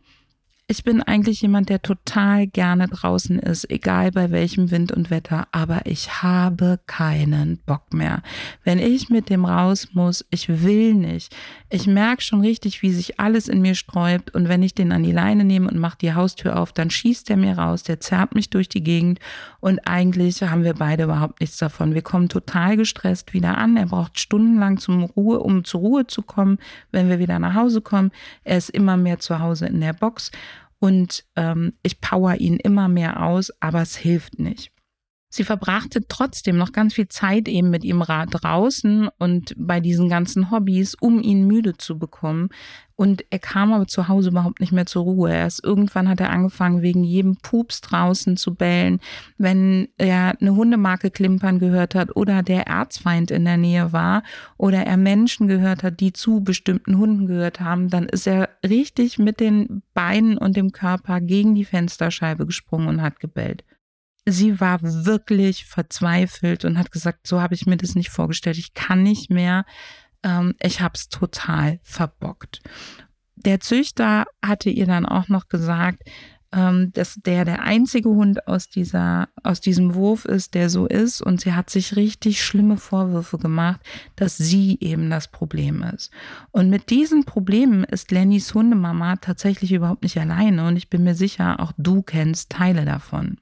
ich 0.72 0.84
bin 0.84 1.02
eigentlich 1.02 1.42
jemand, 1.42 1.69
der 1.69 1.82
total 1.82 2.46
gerne 2.46 2.88
draußen 2.88 3.38
ist, 3.38 3.70
egal 3.70 4.10
bei 4.10 4.30
welchem 4.30 4.70
Wind 4.70 4.90
und 4.90 5.10
Wetter, 5.10 5.46
aber 5.52 5.82
ich 5.84 6.22
habe 6.22 6.80
keinen 6.86 7.58
Bock 7.66 7.92
mehr. 7.92 8.22
Wenn 8.64 8.78
ich 8.78 9.10
mit 9.10 9.28
dem 9.28 9.44
raus 9.44 9.88
muss, 9.92 10.24
ich 10.30 10.48
will 10.62 10.94
nicht. 10.94 11.36
Ich 11.69 11.86
merke 11.86 12.22
schon 12.22 12.40
richtig, 12.40 12.80
wie 12.80 12.90
sich 12.90 13.20
alles 13.20 13.48
in 13.48 13.60
mir 13.60 13.74
sträubt 13.74 14.34
und 14.34 14.48
wenn 14.48 14.62
ich 14.62 14.74
den 14.74 14.92
an 14.92 15.02
die 15.02 15.12
Leine 15.12 15.44
nehme 15.44 15.69
und 15.69 15.78
mache 15.78 15.98
die 16.00 16.14
Haustür 16.14 16.58
auf, 16.58 16.72
dann 16.72 16.88
schießt 16.88 17.28
er 17.28 17.36
mir 17.36 17.58
raus, 17.58 17.82
der 17.82 18.00
zerrt 18.00 18.34
mich 18.34 18.48
durch 18.48 18.70
die 18.70 18.82
Gegend 18.82 19.19
und 19.60 19.86
eigentlich 19.86 20.42
haben 20.42 20.64
wir 20.64 20.72
beide 20.72 21.04
überhaupt 21.04 21.40
nichts 21.40 21.58
davon. 21.58 21.92
Wir 21.92 22.02
kommen 22.02 22.30
total 22.30 22.78
gestresst 22.78 23.34
wieder 23.34 23.58
an. 23.58 23.76
Er 23.76 23.86
braucht 23.86 24.19
stundenlang 24.19 24.78
zum 24.78 25.04
Ruhe, 25.04 25.40
um 25.40 25.64
zur 25.64 25.82
Ruhe 25.82 26.06
zu 26.06 26.22
kommen, 26.22 26.56
wenn 26.92 27.10
wir 27.10 27.19
wieder 27.19 27.38
nach 27.38 27.54
Hause 27.54 27.82
kommen. 27.82 28.10
Er 28.42 28.56
ist 28.56 28.70
immer 28.70 28.96
mehr 28.96 29.19
zu 29.19 29.38
Hause 29.38 29.66
in 29.66 29.82
der 29.82 29.92
Box 29.92 30.30
und 30.82 31.25
ähm, 31.37 31.75
ich 31.84 32.00
power 32.00 32.40
ihn 32.40 32.56
immer 32.56 32.88
mehr 32.88 33.23
aus, 33.23 33.52
aber 33.61 33.82
es 33.82 33.94
hilft 33.94 34.40
nicht. 34.40 34.73
Sie 35.34 35.44
verbrachte 35.44 36.06
trotzdem 36.08 36.58
noch 36.58 36.73
ganz 36.73 36.93
viel 36.93 37.08
Zeit 37.08 37.49
eben 37.49 37.70
mit 37.70 37.84
ihm 37.84 38.02
draußen 38.02 39.08
und 39.19 39.55
bei 39.56 39.81
diesen 39.81 40.11
ganzen 40.11 40.50
Hobbys, 40.50 40.94
um 40.94 41.23
ihn 41.23 41.46
müde 41.46 41.79
zu 41.79 41.99
bekommen. 41.99 42.50
Und 42.96 43.25
er 43.31 43.38
kam 43.38 43.73
aber 43.73 43.87
zu 43.87 44.08
Hause 44.08 44.29
überhaupt 44.29 44.61
nicht 44.61 44.73
mehr 44.73 44.84
zur 44.84 45.05
Ruhe. 45.05 45.32
Erst 45.32 45.64
irgendwann 45.64 46.11
hat 46.11 46.20
er 46.20 46.29
angefangen, 46.29 46.82
wegen 46.82 47.02
jedem 47.02 47.38
Pups 47.38 47.81
draußen 47.81 48.37
zu 48.37 48.55
bellen. 48.55 49.00
Wenn 49.38 49.88
er 49.96 50.34
eine 50.38 50.55
Hundemarke 50.55 51.11
klimpern 51.11 51.58
gehört 51.58 51.94
hat 51.94 52.14
oder 52.14 52.43
der 52.43 52.67
Erzfeind 52.67 53.31
in 53.31 53.46
der 53.46 53.56
Nähe 53.56 53.90
war 53.90 54.25
oder 54.58 54.84
er 54.84 54.99
Menschen 54.99 55.49
gehört 55.49 55.82
hat, 55.82 56.00
die 56.00 56.12
zu 56.12 56.44
bestimmten 56.44 56.99
Hunden 56.99 57.26
gehört 57.26 57.58
haben, 57.58 57.88
dann 57.88 58.05
ist 58.05 58.26
er 58.26 58.50
richtig 58.62 59.19
mit 59.19 59.40
den 59.40 59.82
Beinen 59.94 60.37
und 60.37 60.58
dem 60.58 60.73
Körper 60.73 61.23
gegen 61.23 61.55
die 61.55 61.64
Fensterscheibe 61.64 62.44
gesprungen 62.44 62.88
und 62.88 63.00
hat 63.00 63.19
gebellt 63.19 63.64
sie 64.26 64.60
war 64.60 64.78
wirklich 64.82 65.64
verzweifelt 65.64 66.64
und 66.64 66.78
hat 66.78 66.92
gesagt, 66.92 67.26
so 67.26 67.40
habe 67.40 67.54
ich 67.54 67.66
mir 67.66 67.76
das 67.76 67.94
nicht 67.94 68.10
vorgestellt. 68.10 68.58
Ich 68.58 68.74
kann 68.74 69.02
nicht 69.02 69.30
mehr. 69.30 69.64
Ähm, 70.22 70.54
ich 70.62 70.80
habe 70.80 70.94
es 70.94 71.08
total 71.08 71.80
verbockt. 71.82 72.62
Der 73.36 73.60
Züchter 73.60 74.24
hatte 74.44 74.70
ihr 74.70 74.86
dann 74.86 75.06
auch 75.06 75.28
noch 75.28 75.48
gesagt, 75.48 76.04
ähm, 76.52 76.92
dass 76.92 77.14
der 77.16 77.44
der 77.44 77.62
einzige 77.62 78.10
Hund 78.10 78.46
aus 78.46 78.69
dieser 78.69 79.28
aus 79.42 79.60
diesem 79.60 79.94
Wurf 79.94 80.26
ist, 80.26 80.54
der 80.54 80.69
so 80.69 80.86
ist 80.86 81.22
und 81.22 81.40
sie 81.40 81.54
hat 81.54 81.70
sich 81.70 81.96
richtig 81.96 82.44
schlimme 82.44 82.76
Vorwürfe 82.76 83.38
gemacht, 83.38 83.80
dass 84.16 84.36
sie 84.36 84.76
eben 84.80 85.08
das 85.10 85.28
Problem 85.28 85.82
ist. 85.82 86.10
Und 86.50 86.69
mit 86.69 86.90
diesen 86.90 87.24
Problemen 87.24 87.84
ist 87.84 88.10
Lennys 88.10 88.54
Hundemama 88.54 89.16
tatsächlich 89.16 89.72
überhaupt 89.72 90.02
nicht 90.02 90.19
alleine 90.20 90.66
und 90.66 90.76
ich 90.76 90.91
bin 90.91 91.05
mir 91.05 91.14
sicher, 91.14 91.58
auch 91.58 91.72
du 91.79 92.02
kennst 92.02 92.50
Teile 92.50 92.84
davon. 92.84 93.38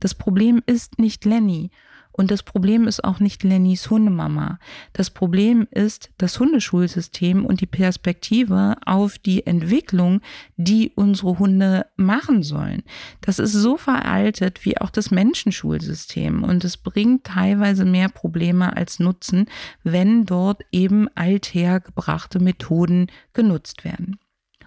Das 0.00 0.14
Problem 0.14 0.62
ist 0.66 0.98
nicht 0.98 1.24
Lenny. 1.24 1.70
Und 2.12 2.30
das 2.30 2.42
Problem 2.42 2.86
ist 2.88 3.04
auch 3.04 3.20
nicht 3.20 3.44
Lennys 3.44 3.88
Hundemama. 3.88 4.58
Das 4.92 5.10
Problem 5.10 5.66
ist 5.70 6.10
das 6.18 6.38
Hundeschulsystem 6.38 7.46
und 7.46 7.60
die 7.60 7.66
Perspektive 7.66 8.76
auf 8.84 9.18
die 9.18 9.46
Entwicklung, 9.46 10.20
die 10.56 10.92
unsere 10.94 11.38
Hunde 11.38 11.86
machen 11.96 12.42
sollen. 12.42 12.82
Das 13.20 13.38
ist 13.38 13.52
so 13.52 13.76
veraltet 13.76 14.64
wie 14.64 14.76
auch 14.78 14.90
das 14.90 15.10
Menschenschulsystem 15.10 16.42
und 16.42 16.64
es 16.64 16.76
bringt 16.76 17.24
teilweise 17.24 17.84
mehr 17.84 18.08
Probleme 18.08 18.76
als 18.76 18.98
Nutzen, 18.98 19.46
wenn 19.84 20.26
dort 20.26 20.62
eben 20.72 21.08
althergebrachte 21.14 22.40
Methoden 22.40 23.06
genutzt 23.32 23.84
werden. 23.84 24.18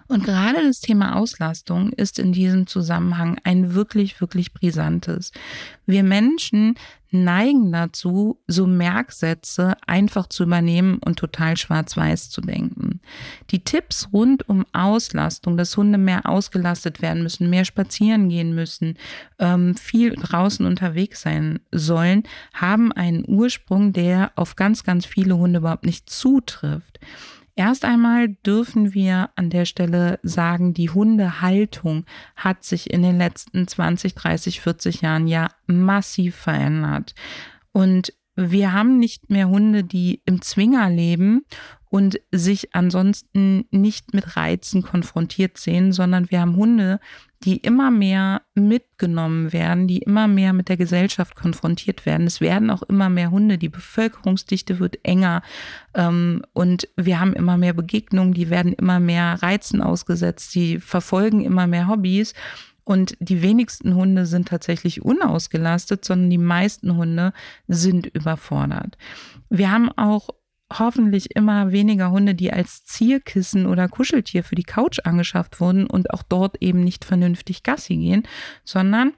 Und 0.06 0.24
gerade 0.24 0.62
das 0.66 0.80
Thema 0.80 1.16
Auslastung 1.16 1.90
ist 1.92 2.18
in 2.18 2.32
diesem 2.32 2.66
Zusammenhang 2.66 3.38
ein 3.44 3.74
wirklich, 3.74 4.20
wirklich 4.20 4.52
brisantes. 4.52 5.32
Wir 5.86 6.02
Menschen 6.02 6.74
neigen 7.14 7.72
dazu, 7.72 8.40
so 8.46 8.66
Merksätze 8.66 9.76
einfach 9.86 10.26
zu 10.26 10.42
übernehmen 10.42 10.98
und 11.04 11.18
total 11.18 11.56
schwarz-weiß 11.56 12.28
zu 12.28 12.40
denken. 12.40 13.00
Die 13.50 13.62
Tipps 13.62 14.08
rund 14.12 14.48
um 14.48 14.66
Auslastung, 14.72 15.56
dass 15.56 15.76
Hunde 15.76 15.96
mehr 15.96 16.28
ausgelastet 16.28 17.00
werden 17.00 17.22
müssen, 17.22 17.48
mehr 17.48 17.64
spazieren 17.64 18.28
gehen 18.28 18.54
müssen, 18.54 18.98
ähm, 19.38 19.76
viel 19.76 20.16
draußen 20.16 20.66
unterwegs 20.66 21.22
sein 21.22 21.60
sollen, 21.70 22.24
haben 22.52 22.92
einen 22.92 23.24
Ursprung, 23.26 23.92
der 23.92 24.32
auf 24.34 24.56
ganz, 24.56 24.82
ganz 24.82 25.06
viele 25.06 25.36
Hunde 25.36 25.60
überhaupt 25.60 25.86
nicht 25.86 26.10
zutrifft. 26.10 26.98
Erst 27.56 27.84
einmal 27.84 28.30
dürfen 28.44 28.94
wir 28.94 29.30
an 29.36 29.48
der 29.48 29.64
Stelle 29.64 30.18
sagen, 30.22 30.74
die 30.74 30.90
Hundehaltung 30.90 32.04
hat 32.34 32.64
sich 32.64 32.90
in 32.90 33.02
den 33.02 33.16
letzten 33.16 33.68
20, 33.68 34.14
30, 34.14 34.60
40 34.60 35.02
Jahren 35.02 35.28
ja 35.28 35.48
massiv 35.66 36.34
verändert. 36.34 37.14
Und 37.70 38.12
wir 38.36 38.72
haben 38.72 38.98
nicht 38.98 39.30
mehr 39.30 39.48
Hunde, 39.48 39.84
die 39.84 40.22
im 40.24 40.42
Zwinger 40.42 40.90
leben 40.90 41.44
und 41.94 42.20
sich 42.32 42.74
ansonsten 42.74 43.66
nicht 43.70 44.14
mit 44.14 44.36
Reizen 44.36 44.82
konfrontiert 44.82 45.58
sehen, 45.58 45.92
sondern 45.92 46.28
wir 46.28 46.40
haben 46.40 46.56
Hunde, 46.56 46.98
die 47.44 47.58
immer 47.58 47.92
mehr 47.92 48.42
mitgenommen 48.54 49.52
werden, 49.52 49.86
die 49.86 49.98
immer 49.98 50.26
mehr 50.26 50.52
mit 50.52 50.68
der 50.68 50.76
Gesellschaft 50.76 51.36
konfrontiert 51.36 52.04
werden. 52.04 52.26
Es 52.26 52.40
werden 52.40 52.70
auch 52.70 52.82
immer 52.82 53.10
mehr 53.10 53.30
Hunde, 53.30 53.58
die 53.58 53.68
Bevölkerungsdichte 53.68 54.80
wird 54.80 55.04
enger 55.04 55.42
ähm, 55.94 56.42
und 56.52 56.88
wir 56.96 57.20
haben 57.20 57.34
immer 57.34 57.58
mehr 57.58 57.74
Begegnungen, 57.74 58.34
die 58.34 58.50
werden 58.50 58.72
immer 58.72 58.98
mehr 58.98 59.40
Reizen 59.40 59.80
ausgesetzt, 59.80 60.54
die 60.56 60.80
verfolgen 60.80 61.44
immer 61.44 61.68
mehr 61.68 61.86
Hobbys. 61.86 62.34
Und 62.84 63.16
die 63.18 63.42
wenigsten 63.42 63.94
Hunde 63.94 64.26
sind 64.26 64.48
tatsächlich 64.48 65.02
unausgelastet, 65.02 66.04
sondern 66.04 66.30
die 66.30 66.38
meisten 66.38 66.96
Hunde 66.96 67.32
sind 67.66 68.06
überfordert. 68.06 68.98
Wir 69.48 69.70
haben 69.70 69.90
auch 69.92 70.28
hoffentlich 70.78 71.34
immer 71.36 71.72
weniger 71.72 72.10
Hunde, 72.10 72.34
die 72.34 72.52
als 72.52 72.84
Zierkissen 72.84 73.66
oder 73.66 73.88
Kuscheltier 73.88 74.44
für 74.44 74.54
die 74.54 74.64
Couch 74.64 74.98
angeschafft 75.04 75.60
wurden 75.60 75.86
und 75.86 76.10
auch 76.10 76.22
dort 76.22 76.60
eben 76.60 76.82
nicht 76.82 77.04
vernünftig 77.04 77.62
Gassi 77.62 77.96
gehen, 77.96 78.24
sondern 78.64 79.12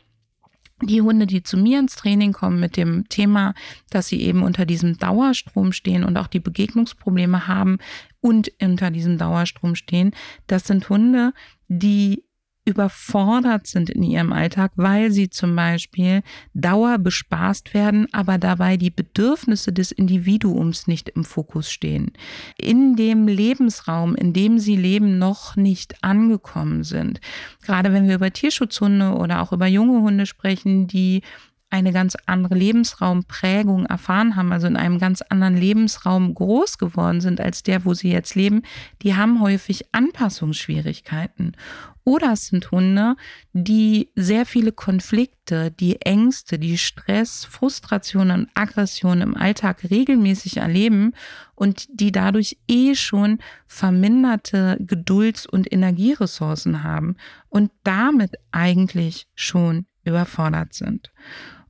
die 0.82 1.00
Hunde, 1.00 1.26
die 1.26 1.42
zu 1.42 1.56
mir 1.56 1.78
ins 1.78 1.96
Training 1.96 2.32
kommen 2.32 2.60
mit 2.60 2.76
dem 2.76 3.08
Thema, 3.08 3.54
dass 3.88 4.08
sie 4.08 4.20
eben 4.20 4.42
unter 4.42 4.66
diesem 4.66 4.98
Dauerstrom 4.98 5.72
stehen 5.72 6.04
und 6.04 6.18
auch 6.18 6.26
die 6.26 6.40
Begegnungsprobleme 6.40 7.48
haben 7.48 7.78
und 8.20 8.52
unter 8.60 8.90
diesem 8.90 9.16
Dauerstrom 9.16 9.74
stehen, 9.74 10.10
das 10.46 10.66
sind 10.66 10.90
Hunde, 10.90 11.32
die 11.68 12.25
überfordert 12.66 13.66
sind 13.66 13.88
in 13.88 14.02
ihrem 14.02 14.32
Alltag, 14.32 14.72
weil 14.74 15.10
sie 15.10 15.30
zum 15.30 15.56
Beispiel 15.56 16.22
dauer 16.52 16.98
bespaßt 16.98 17.72
werden, 17.72 18.08
aber 18.12 18.38
dabei 18.38 18.76
die 18.76 18.90
Bedürfnisse 18.90 19.72
des 19.72 19.92
Individuums 19.92 20.86
nicht 20.86 21.08
im 21.10 21.24
Fokus 21.24 21.70
stehen. 21.70 22.10
In 22.58 22.96
dem 22.96 23.28
Lebensraum, 23.28 24.14
in 24.16 24.32
dem 24.32 24.58
sie 24.58 24.76
leben, 24.76 25.18
noch 25.18 25.56
nicht 25.56 26.02
angekommen 26.02 26.82
sind. 26.82 27.20
Gerade 27.62 27.92
wenn 27.92 28.08
wir 28.08 28.16
über 28.16 28.32
Tierschutzhunde 28.32 29.12
oder 29.12 29.40
auch 29.40 29.52
über 29.52 29.66
junge 29.66 30.02
Hunde 30.02 30.26
sprechen, 30.26 30.88
die 30.88 31.22
eine 31.70 31.92
ganz 31.92 32.16
andere 32.26 32.54
Lebensraumprägung 32.54 33.86
erfahren 33.86 34.36
haben, 34.36 34.52
also 34.52 34.66
in 34.66 34.76
einem 34.76 34.98
ganz 34.98 35.20
anderen 35.22 35.56
Lebensraum 35.56 36.34
groß 36.34 36.78
geworden 36.78 37.20
sind 37.20 37.40
als 37.40 37.62
der, 37.62 37.84
wo 37.84 37.92
sie 37.92 38.10
jetzt 38.10 38.34
leben, 38.34 38.62
die 39.02 39.16
haben 39.16 39.40
häufig 39.40 39.84
Anpassungsschwierigkeiten. 39.92 41.56
Oder 42.04 42.34
es 42.34 42.46
sind 42.46 42.70
Hunde, 42.70 43.16
die 43.52 44.10
sehr 44.14 44.46
viele 44.46 44.70
Konflikte, 44.70 45.72
die 45.72 46.00
Ängste, 46.02 46.56
die 46.56 46.78
Stress, 46.78 47.44
Frustrationen 47.44 48.42
und 48.42 48.50
Aggressionen 48.54 49.22
im 49.22 49.36
Alltag 49.36 49.90
regelmäßig 49.90 50.58
erleben 50.58 51.14
und 51.56 51.88
die 51.90 52.12
dadurch 52.12 52.58
eh 52.68 52.94
schon 52.94 53.40
verminderte 53.66 54.76
Gedulds- 54.78 55.46
und 55.46 55.70
Energieressourcen 55.72 56.84
haben 56.84 57.16
und 57.48 57.72
damit 57.82 58.36
eigentlich 58.52 59.26
schon 59.34 59.86
überfordert 60.04 60.74
sind. 60.74 61.10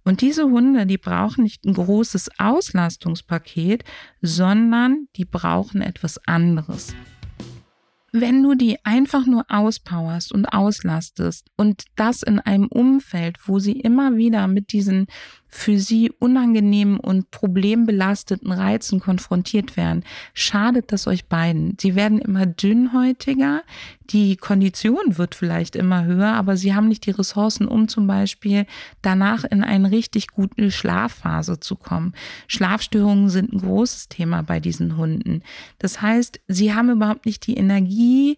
Und 0.06 0.20
diese 0.20 0.44
Hunde, 0.44 0.86
die 0.86 0.98
brauchen 0.98 1.42
nicht 1.42 1.64
ein 1.64 1.75
großes 1.75 2.30
Auslastungspaket, 2.38 3.82
sondern 4.22 5.08
die 5.16 5.25
brauchen 5.25 5.82
etwas 5.82 6.20
anderes. 6.28 6.94
Wenn 8.12 8.40
du 8.40 8.54
die 8.54 8.78
einfach 8.84 9.26
nur 9.26 9.46
auspowerst 9.48 10.32
und 10.32 10.46
auslastest 10.46 11.50
und 11.56 11.86
das 11.96 12.22
in 12.22 12.38
einem 12.38 12.68
Umfeld, 12.68 13.36
wo 13.46 13.58
sie 13.58 13.80
immer 13.80 14.16
wieder 14.16 14.46
mit 14.46 14.72
diesen 14.72 15.08
für 15.56 15.78
sie 15.78 16.12
unangenehmen 16.18 16.98
und 16.98 17.30
problembelasteten 17.30 18.52
Reizen 18.52 19.00
konfrontiert 19.00 19.76
werden, 19.76 20.04
schadet 20.34 20.92
das 20.92 21.06
euch 21.06 21.26
beiden. 21.26 21.76
Sie 21.80 21.94
werden 21.94 22.18
immer 22.18 22.46
dünnhäutiger, 22.46 23.62
die 24.10 24.36
Kondition 24.36 25.18
wird 25.18 25.34
vielleicht 25.34 25.75
immer 25.75 26.04
höher, 26.04 26.34
aber 26.34 26.56
sie 26.56 26.75
haben 26.75 26.88
nicht 26.88 27.06
die 27.06 27.10
Ressourcen, 27.10 27.66
um 27.66 27.88
zum 27.88 28.06
Beispiel 28.06 28.66
danach 29.02 29.44
in 29.44 29.64
eine 29.64 29.90
richtig 29.90 30.28
gute 30.28 30.70
Schlafphase 30.70 31.58
zu 31.58 31.75
kommen. 31.75 32.12
Schlafstörungen 32.46 33.30
sind 33.30 33.52
ein 33.52 33.60
großes 33.60 34.08
Thema 34.08 34.42
bei 34.42 34.60
diesen 34.60 34.96
Hunden. 34.96 35.42
Das 35.78 36.02
heißt, 36.02 36.40
sie 36.46 36.75
haben 36.75 36.90
überhaupt 36.90 37.26
nicht 37.26 37.46
die 37.46 37.56
Energie, 37.56 38.36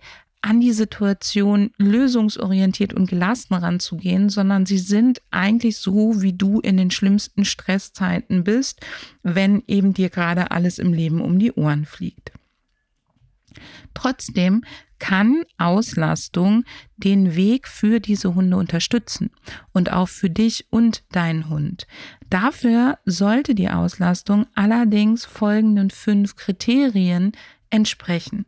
an 0.49 0.61
die 0.61 0.73
Situation 0.73 1.73
lösungsorientiert 1.77 2.95
und 2.95 3.11
gelassen 3.11 3.53
ranzugehen, 3.53 4.31
sondern 4.31 4.65
sie 4.65 4.79
sind 4.79 5.21
eigentlich 5.31 5.77
so, 5.77 6.23
wie 6.23 6.33
du 6.33 6.61
in 6.61 6.79
den 6.79 6.91
schlimmsten 6.91 7.45
Stresszeiten 7.45 8.45
bist, 8.45 8.81
wenn 9.23 9.63
eben 9.67 9.93
dir 9.93 10.09
gerade 10.09 10.51
alles 10.51 10.79
im 10.79 10.95
Leben 10.95 11.21
um 11.21 11.39
die 11.39 11.53
Ohren 11.53 11.85
fliegt. 11.85 12.33
Trotzdem 13.93 14.63
kann 14.99 15.43
Auslastung 15.59 16.65
den 16.97 17.37
Weg 17.37 17.69
für 17.69 18.01
diese 18.01 18.35
Hunde 18.35 18.57
unterstützen 18.57 19.31
und 19.73 19.93
auch 19.93 20.09
für 20.09 20.31
dich 20.31 20.67
und 20.71 21.05
deinen 21.13 21.51
Hund. 21.51 21.87
Dafür 22.31 22.99
sollte 23.05 23.55
die 23.55 23.69
Auslastung 23.69 24.47
allerdings 24.55 25.27
folgenden 25.27 25.91
fünf 25.91 26.37
Kriterien 26.37 27.33
entsprechen. 27.69 28.47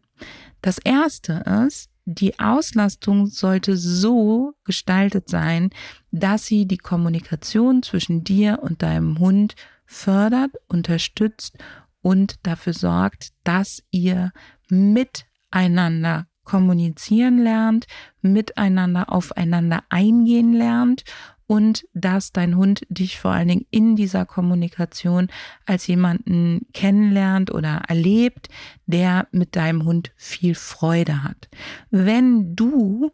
Das 0.63 0.79
erste 0.79 1.45
ist, 1.67 1.90
die 2.15 2.39
Auslastung 2.39 3.27
sollte 3.27 3.77
so 3.77 4.55
gestaltet 4.65 5.29
sein, 5.29 5.71
dass 6.11 6.47
sie 6.47 6.67
die 6.67 6.79
Kommunikation 6.79 7.83
zwischen 7.83 8.25
dir 8.25 8.59
und 8.63 8.83
deinem 8.83 9.19
Hund 9.19 9.55
fördert, 9.87 10.51
unterstützt 10.67 11.57
und 12.03 12.37
dafür 12.43 12.73
sorgt, 12.73 13.31
dass 13.45 13.83
ihr 13.91 14.33
miteinander 14.69 16.27
kommunizieren 16.45 17.39
lernt, 17.39 17.87
miteinander 18.23 19.13
aufeinander 19.13 19.85
eingehen 19.89 20.53
lernt 20.53 21.05
und 21.51 21.85
dass 21.95 22.31
dein 22.31 22.57
Hund 22.57 22.87
dich 22.91 23.19
vor 23.19 23.33
allen 23.33 23.49
Dingen 23.49 23.67
in 23.73 23.97
dieser 23.97 24.25
Kommunikation 24.25 25.27
als 25.67 25.89
jemanden 25.89 26.69
kennenlernt 26.73 27.53
oder 27.53 27.83
erlebt, 27.89 28.49
der 28.87 29.27
mit 29.33 29.57
deinem 29.57 29.85
Hund 29.85 30.13
viel 30.17 30.55
Freude 30.55 31.25
hat. 31.25 31.49
Wenn 31.91 32.55
du 32.55 33.11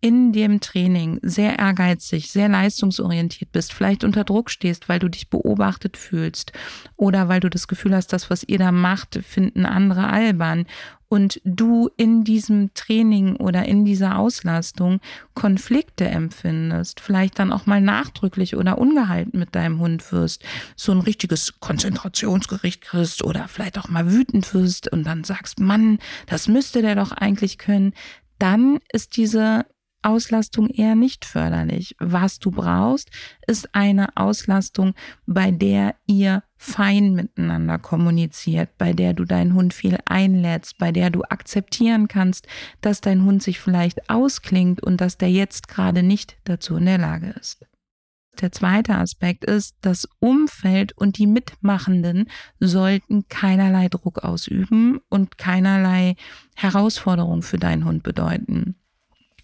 in 0.00 0.32
dem 0.32 0.60
Training 0.60 1.20
sehr 1.20 1.58
ehrgeizig, 1.58 2.30
sehr 2.30 2.48
leistungsorientiert 2.48 3.52
bist, 3.52 3.74
vielleicht 3.74 4.04
unter 4.04 4.24
Druck 4.24 4.50
stehst, 4.50 4.88
weil 4.88 4.98
du 4.98 5.08
dich 5.08 5.28
beobachtet 5.28 5.98
fühlst 5.98 6.52
oder 6.96 7.28
weil 7.28 7.40
du 7.40 7.50
das 7.50 7.68
Gefühl 7.68 7.94
hast, 7.94 8.10
das, 8.12 8.30
was 8.30 8.42
ihr 8.44 8.58
da 8.58 8.72
macht, 8.72 9.20
finden 9.22 9.66
andere 9.66 10.08
albern 10.08 10.64
und 11.08 11.40
du 11.44 11.88
in 11.96 12.24
diesem 12.24 12.74
Training 12.74 13.36
oder 13.36 13.64
in 13.64 13.84
dieser 13.84 14.18
Auslastung 14.18 15.00
Konflikte 15.34 16.06
empfindest, 16.06 17.00
vielleicht 17.00 17.38
dann 17.38 17.52
auch 17.52 17.66
mal 17.66 17.80
nachdrücklich 17.80 18.56
oder 18.56 18.78
ungehalten 18.78 19.38
mit 19.38 19.54
deinem 19.54 19.78
Hund 19.78 20.12
wirst, 20.12 20.44
so 20.74 20.92
ein 20.92 21.00
richtiges 21.00 21.60
Konzentrationsgericht 21.60 22.80
kriegst 22.80 23.24
oder 23.24 23.46
vielleicht 23.48 23.78
auch 23.78 23.88
mal 23.88 24.12
wütend 24.12 24.52
wirst 24.54 24.92
und 24.92 25.04
dann 25.04 25.24
sagst, 25.24 25.60
Mann, 25.60 25.98
das 26.26 26.48
müsste 26.48 26.82
der 26.82 26.96
doch 26.96 27.12
eigentlich 27.12 27.58
können, 27.58 27.92
dann 28.38 28.78
ist 28.92 29.16
diese 29.16 29.64
Auslastung 30.06 30.68
eher 30.68 30.94
nicht 30.94 31.24
förderlich. 31.24 31.96
Was 31.98 32.38
du 32.38 32.52
brauchst, 32.52 33.10
ist 33.46 33.74
eine 33.74 34.16
Auslastung, 34.16 34.94
bei 35.26 35.50
der 35.50 35.96
ihr 36.06 36.44
fein 36.56 37.14
miteinander 37.14 37.78
kommuniziert, 37.78 38.70
bei 38.78 38.92
der 38.92 39.14
du 39.14 39.24
deinen 39.24 39.54
Hund 39.54 39.74
viel 39.74 39.98
einlädst, 40.06 40.78
bei 40.78 40.92
der 40.92 41.10
du 41.10 41.22
akzeptieren 41.24 42.06
kannst, 42.06 42.46
dass 42.80 43.00
dein 43.00 43.24
Hund 43.24 43.42
sich 43.42 43.58
vielleicht 43.58 44.08
ausklingt 44.08 44.80
und 44.80 45.00
dass 45.00 45.18
der 45.18 45.30
jetzt 45.30 45.66
gerade 45.66 46.02
nicht 46.04 46.36
dazu 46.44 46.76
in 46.76 46.86
der 46.86 46.98
Lage 46.98 47.34
ist. 47.40 47.66
Der 48.40 48.52
zweite 48.52 48.94
Aspekt 48.96 49.44
ist, 49.44 49.76
das 49.80 50.06
Umfeld 50.20 50.96
und 50.96 51.18
die 51.18 51.26
Mitmachenden 51.26 52.30
sollten 52.60 53.26
keinerlei 53.28 53.88
Druck 53.88 54.22
ausüben 54.22 55.00
und 55.08 55.38
keinerlei 55.38 56.14
Herausforderung 56.54 57.42
für 57.42 57.58
deinen 57.58 57.84
Hund 57.84 58.02
bedeuten. 58.02 58.76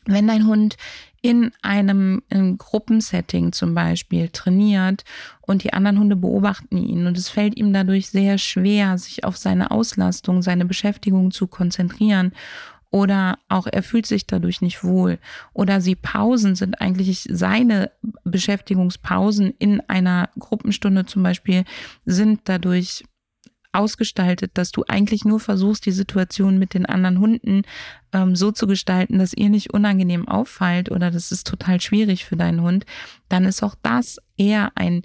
Wenn 0.04 0.26
dein 0.26 0.46
Hund 0.46 0.76
in 1.20 1.52
einem 1.62 2.22
in 2.28 2.58
Gruppensetting 2.58 3.52
zum 3.52 3.74
Beispiel 3.74 4.28
trainiert 4.28 5.04
und 5.40 5.62
die 5.62 5.72
anderen 5.72 5.98
Hunde 6.00 6.16
beobachten 6.16 6.76
ihn 6.76 7.06
und 7.06 7.16
es 7.16 7.28
fällt 7.28 7.56
ihm 7.56 7.72
dadurch 7.72 8.08
sehr 8.08 8.38
schwer, 8.38 8.98
sich 8.98 9.22
auf 9.22 9.36
seine 9.36 9.70
Auslastung, 9.70 10.42
seine 10.42 10.64
Beschäftigung 10.64 11.30
zu 11.30 11.46
konzentrieren 11.46 12.32
oder 12.90 13.38
auch 13.48 13.66
er 13.66 13.82
fühlt 13.82 14.06
sich 14.06 14.26
dadurch 14.26 14.60
nicht 14.60 14.84
wohl 14.84 15.18
oder 15.54 15.80
sie 15.80 15.94
Pausen 15.94 16.56
sind 16.56 16.80
eigentlich 16.80 17.26
seine 17.30 17.90
Beschäftigungspausen 18.24 19.54
in 19.58 19.80
einer 19.88 20.28
Gruppenstunde 20.38 21.06
zum 21.06 21.22
Beispiel 21.22 21.64
sind 22.04 22.40
dadurch 22.44 23.04
ausgestaltet, 23.72 24.52
dass 24.54 24.70
du 24.70 24.84
eigentlich 24.86 25.24
nur 25.24 25.40
versuchst, 25.40 25.86
die 25.86 25.92
Situation 25.92 26.58
mit 26.58 26.74
den 26.74 26.86
anderen 26.86 27.18
Hunden 27.18 27.62
ähm, 28.12 28.36
so 28.36 28.52
zu 28.52 28.66
gestalten, 28.66 29.18
dass 29.18 29.32
ihr 29.32 29.48
nicht 29.48 29.72
unangenehm 29.72 30.28
auffallt 30.28 30.90
oder 30.90 31.10
das 31.10 31.32
ist 31.32 31.46
total 31.46 31.80
schwierig 31.80 32.24
für 32.24 32.36
deinen 32.36 32.62
Hund, 32.62 32.84
dann 33.28 33.44
ist 33.44 33.62
auch 33.62 33.74
das 33.82 34.18
eher 34.36 34.72
ein 34.74 35.02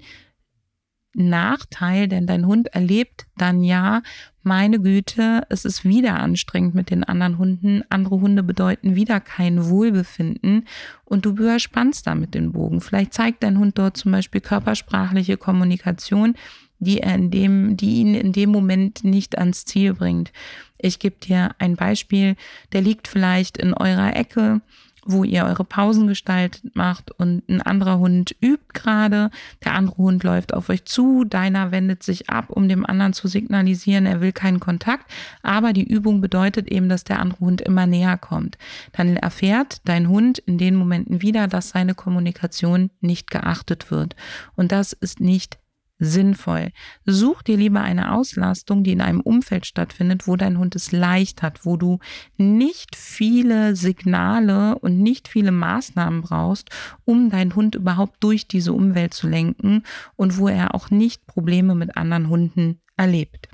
Nachteil, 1.14 2.06
denn 2.06 2.26
dein 2.26 2.46
Hund 2.46 2.68
erlebt 2.68 3.26
dann 3.36 3.64
ja, 3.64 4.02
meine 4.42 4.80
Güte, 4.80 5.42
es 5.48 5.64
ist 5.64 5.84
wieder 5.84 6.18
anstrengend 6.20 6.74
mit 6.74 6.90
den 6.90 7.04
anderen 7.04 7.38
Hunden. 7.38 7.82
Andere 7.90 8.20
Hunde 8.20 8.42
bedeuten 8.42 8.94
wieder 8.94 9.20
kein 9.20 9.68
Wohlbefinden 9.68 10.66
und 11.04 11.24
du 11.24 11.30
überspannst 11.30 12.06
damit 12.06 12.34
den 12.34 12.52
Bogen. 12.52 12.80
Vielleicht 12.80 13.14
zeigt 13.14 13.42
dein 13.42 13.58
Hund 13.58 13.78
dort 13.78 13.96
zum 13.96 14.12
Beispiel 14.12 14.40
körpersprachliche 14.40 15.36
Kommunikation, 15.36 16.34
die 16.78 17.00
er 17.00 17.14
in 17.14 17.30
dem, 17.30 17.76
die 17.76 17.96
ihn 17.96 18.14
in 18.14 18.32
dem 18.32 18.50
Moment 18.50 19.04
nicht 19.04 19.38
ans 19.38 19.64
Ziel 19.64 19.94
bringt. 19.94 20.32
Ich 20.78 20.98
gebe 20.98 21.16
dir 21.16 21.50
ein 21.58 21.76
Beispiel, 21.76 22.36
der 22.72 22.82
liegt 22.82 23.08
vielleicht 23.08 23.56
in 23.56 23.74
eurer 23.74 24.14
Ecke 24.14 24.60
wo 25.08 25.24
ihr 25.24 25.46
eure 25.46 25.64
Pausen 25.64 26.06
gestaltet 26.06 26.76
macht 26.76 27.10
und 27.12 27.48
ein 27.48 27.62
anderer 27.62 27.98
Hund 27.98 28.36
übt 28.42 28.66
gerade, 28.74 29.30
der 29.64 29.72
andere 29.72 29.96
Hund 29.96 30.22
läuft 30.22 30.52
auf 30.52 30.68
euch 30.68 30.84
zu, 30.84 31.24
deiner 31.24 31.72
wendet 31.72 32.02
sich 32.02 32.28
ab, 32.28 32.50
um 32.50 32.68
dem 32.68 32.84
anderen 32.84 33.14
zu 33.14 33.26
signalisieren, 33.26 34.04
er 34.04 34.20
will 34.20 34.32
keinen 34.32 34.60
Kontakt, 34.60 35.10
aber 35.42 35.72
die 35.72 35.88
Übung 35.88 36.20
bedeutet 36.20 36.68
eben, 36.68 36.90
dass 36.90 37.04
der 37.04 37.20
andere 37.20 37.40
Hund 37.40 37.62
immer 37.62 37.86
näher 37.86 38.18
kommt. 38.18 38.58
Dann 38.92 39.16
erfährt 39.16 39.80
dein 39.84 40.08
Hund 40.08 40.38
in 40.38 40.58
den 40.58 40.74
Momenten 40.74 41.22
wieder, 41.22 41.48
dass 41.48 41.70
seine 41.70 41.94
Kommunikation 41.94 42.90
nicht 43.00 43.30
geachtet 43.30 43.90
wird 43.90 44.14
und 44.56 44.72
das 44.72 44.92
ist 44.92 45.20
nicht 45.20 45.58
sinnvoll. 45.98 46.70
Such 47.04 47.42
dir 47.42 47.56
lieber 47.56 47.80
eine 47.80 48.12
Auslastung, 48.14 48.84
die 48.84 48.92
in 48.92 49.00
einem 49.00 49.20
Umfeld 49.20 49.66
stattfindet, 49.66 50.26
wo 50.26 50.36
dein 50.36 50.58
Hund 50.58 50.76
es 50.76 50.92
leicht 50.92 51.42
hat, 51.42 51.64
wo 51.64 51.76
du 51.76 51.98
nicht 52.36 52.96
viele 52.96 53.74
Signale 53.74 54.78
und 54.78 54.98
nicht 55.00 55.28
viele 55.28 55.52
Maßnahmen 55.52 56.22
brauchst, 56.22 56.70
um 57.04 57.30
deinen 57.30 57.54
Hund 57.54 57.74
überhaupt 57.74 58.22
durch 58.22 58.46
diese 58.46 58.72
Umwelt 58.72 59.14
zu 59.14 59.28
lenken 59.28 59.82
und 60.16 60.38
wo 60.38 60.48
er 60.48 60.74
auch 60.74 60.90
nicht 60.90 61.26
Probleme 61.26 61.74
mit 61.74 61.96
anderen 61.96 62.28
Hunden 62.28 62.80
erlebt. 62.96 63.48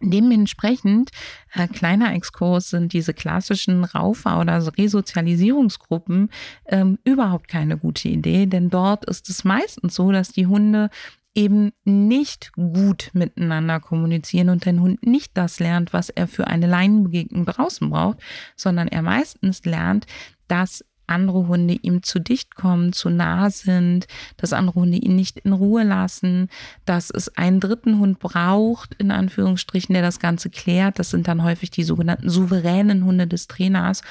Dementsprechend, 0.00 1.10
äh, 1.52 1.68
kleiner 1.68 2.14
Exkurs, 2.14 2.70
sind 2.70 2.92
diese 2.92 3.14
klassischen 3.14 3.84
Raufer- 3.84 4.40
oder 4.40 4.76
Resozialisierungsgruppen 4.76 6.30
ähm, 6.66 6.98
überhaupt 7.04 7.48
keine 7.48 7.78
gute 7.78 8.08
Idee, 8.08 8.46
denn 8.46 8.70
dort 8.70 9.04
ist 9.06 9.30
es 9.30 9.44
meistens 9.44 9.94
so, 9.94 10.10
dass 10.10 10.30
die 10.30 10.46
Hunde 10.46 10.90
eben 11.34 11.72
nicht 11.84 12.52
gut 12.52 13.10
miteinander 13.12 13.80
kommunizieren 13.80 14.50
und 14.50 14.66
dein 14.66 14.80
Hund 14.80 15.04
nicht 15.04 15.36
das 15.36 15.58
lernt, 15.58 15.92
was 15.92 16.08
er 16.08 16.28
für 16.28 16.46
eine 16.46 16.66
Leinenbegegnung 16.66 17.44
draußen 17.44 17.90
braucht, 17.90 18.18
sondern 18.56 18.88
er 18.88 19.02
meistens 19.02 19.64
lernt, 19.64 20.06
dass 20.46 20.84
andere 21.06 21.46
Hunde 21.46 21.74
ihm 21.74 22.02
zu 22.02 22.18
dicht 22.18 22.54
kommen, 22.54 22.92
zu 22.92 23.10
nah 23.10 23.50
sind, 23.50 24.06
dass 24.36 24.52
andere 24.52 24.80
Hunde 24.80 24.98
ihn 24.98 25.16
nicht 25.16 25.38
in 25.38 25.52
Ruhe 25.52 25.82
lassen, 25.82 26.48
dass 26.84 27.10
es 27.10 27.36
einen 27.36 27.60
dritten 27.60 27.98
Hund 27.98 28.18
braucht, 28.18 28.94
in 28.94 29.10
Anführungsstrichen, 29.10 29.92
der 29.92 30.02
das 30.02 30.18
Ganze 30.18 30.50
klärt. 30.50 30.98
Das 30.98 31.10
sind 31.10 31.28
dann 31.28 31.42
häufig 31.42 31.70
die 31.70 31.84
sogenannten 31.84 32.30
souveränen 32.30 33.04
Hunde 33.04 33.26
des 33.26 33.46
Trainers 33.46 34.02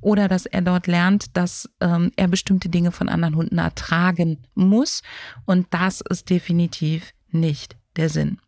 oder 0.00 0.28
dass 0.28 0.46
er 0.46 0.62
dort 0.62 0.86
lernt, 0.86 1.36
dass 1.36 1.68
ähm, 1.80 2.12
er 2.16 2.28
bestimmte 2.28 2.68
Dinge 2.68 2.92
von 2.92 3.08
anderen 3.08 3.36
Hunden 3.36 3.58
ertragen 3.58 4.38
muss. 4.54 5.02
Und 5.44 5.66
das 5.70 6.00
ist 6.08 6.30
definitiv 6.30 7.12
nicht 7.30 7.76
der 7.96 8.08
Sinn. 8.08 8.38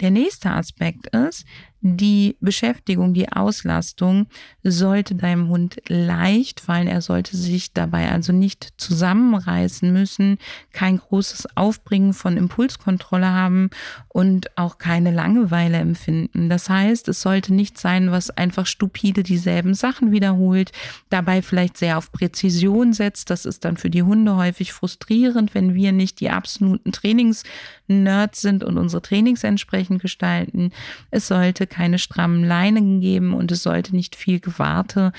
Der 0.00 0.10
nächste 0.10 0.50
Aspekt 0.50 1.08
ist, 1.08 1.44
die 1.80 2.36
Beschäftigung, 2.40 3.14
die 3.14 3.30
Auslastung 3.30 4.26
sollte 4.64 5.14
deinem 5.14 5.48
Hund 5.48 5.76
leicht 5.86 6.58
fallen. 6.58 6.88
Er 6.88 7.02
sollte 7.02 7.36
sich 7.36 7.72
dabei 7.72 8.10
also 8.10 8.32
nicht 8.32 8.74
zusammenreißen 8.78 9.92
müssen, 9.92 10.38
kein 10.72 10.98
großes 10.98 11.56
Aufbringen 11.56 12.14
von 12.14 12.36
Impulskontrolle 12.36 13.28
haben 13.28 13.70
und 14.08 14.56
auch 14.58 14.78
keine 14.78 15.12
Langeweile 15.12 15.76
empfinden. 15.76 16.48
Das 16.48 16.68
heißt, 16.68 17.06
es 17.08 17.22
sollte 17.22 17.54
nicht 17.54 17.78
sein, 17.78 18.10
was 18.10 18.30
einfach 18.30 18.66
stupide 18.66 19.22
dieselben 19.22 19.74
Sachen 19.74 20.10
wiederholt, 20.10 20.72
dabei 21.10 21.42
vielleicht 21.42 21.76
sehr 21.76 21.96
auf 21.96 22.10
Präzision 22.10 22.92
setzt. 22.92 23.30
Das 23.30 23.44
ist 23.44 23.64
dann 23.64 23.76
für 23.76 23.90
die 23.90 24.02
Hunde 24.02 24.34
häufig 24.34 24.72
frustrierend, 24.72 25.54
wenn 25.54 25.74
wir 25.74 25.92
nicht 25.92 26.18
die 26.18 26.30
absoluten 26.30 26.90
Trainingsnerds 26.90 28.40
sind 28.40 28.64
und 28.64 28.78
unsere 28.78 29.00
Trainings 29.00 29.44
entsprechend 29.44 30.02
gestalten. 30.02 30.72
Es 31.12 31.28
sollte 31.28 31.67
keine 31.68 31.98
strammen 31.98 32.44
Leinen 32.44 33.00
geben 33.00 33.34
und 33.34 33.52
es 33.52 33.62
sollte 33.62 33.94
nicht 33.94 34.16
viel 34.16 34.40
Gewarte, 34.40 35.12